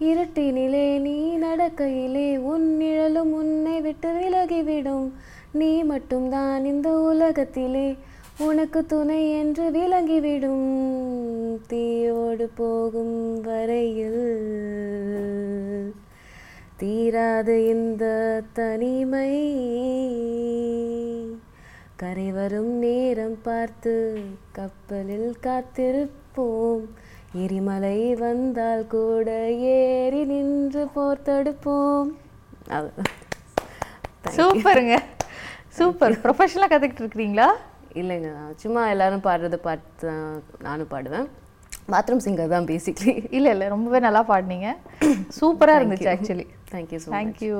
[0.00, 5.10] இருட்டினிலே நீ நடக்கையிலே உன் நிழலும் உன்னை விட்டு விலகிவிடும்.
[5.52, 7.96] நீ மட்டும்தான் இந்த உலகத்திலே
[8.38, 10.80] உனக்கு துணை என்று விளங்கிவிடும்.
[11.72, 14.42] தீயோடு போகும் வரையில்
[16.84, 18.04] தீராது இந்த
[18.56, 19.28] தனிமை.
[22.00, 23.92] கரை வரும் நேரம் பார்த்து
[24.56, 26.82] கப்பலில் காத்திருப்போம்.
[27.44, 29.28] எரிமலை வந்தால் கூட
[29.76, 32.10] ஏறி நின்று போர் தடுப்போம்.
[34.38, 34.98] சூப்பருங்க.
[35.78, 36.18] சூப்பர்.
[36.26, 37.48] ப்ரொஃபஷனலாக கற்றுக்கிட்டு இருக்கிறீங்களா?
[38.02, 38.30] இல்லைங்க
[38.64, 40.12] சும்மா எல்லாரும் பாடுறது பார்த்து
[40.68, 41.30] நானும் பாடுவேன்.
[41.92, 44.68] பாத்ரூம் சிங்கர் தான் பேசிக்லி இல்லை இல்லை ரொம்பவே நல்லா பாடினீங்க.
[45.38, 47.58] சூப்பராக இருந்துச்சு actually thank you so thank you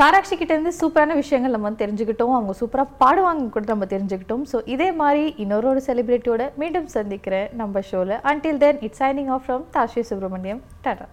[0.00, 2.34] Tarakshi கிட்ட இருந்து சூப்பரான விஷயங்கள் நம்ம வந்து தெரிஞ்சுக்கிட்டோம்.
[2.38, 4.44] அவங்க சூப்பராக பாடுவாங்க கூட நம்ம தெரிஞ்சுக்கிட்டோம்.
[4.52, 9.44] ஸோ இதே மாதிரி இன்னொரு ஒரு செலிபிரிட்டியோட மீண்டும் சந்திக்கிறேன் நம்ம ஷோவில் until then it's signing off
[9.46, 11.06] from Tashi Subramaniam tata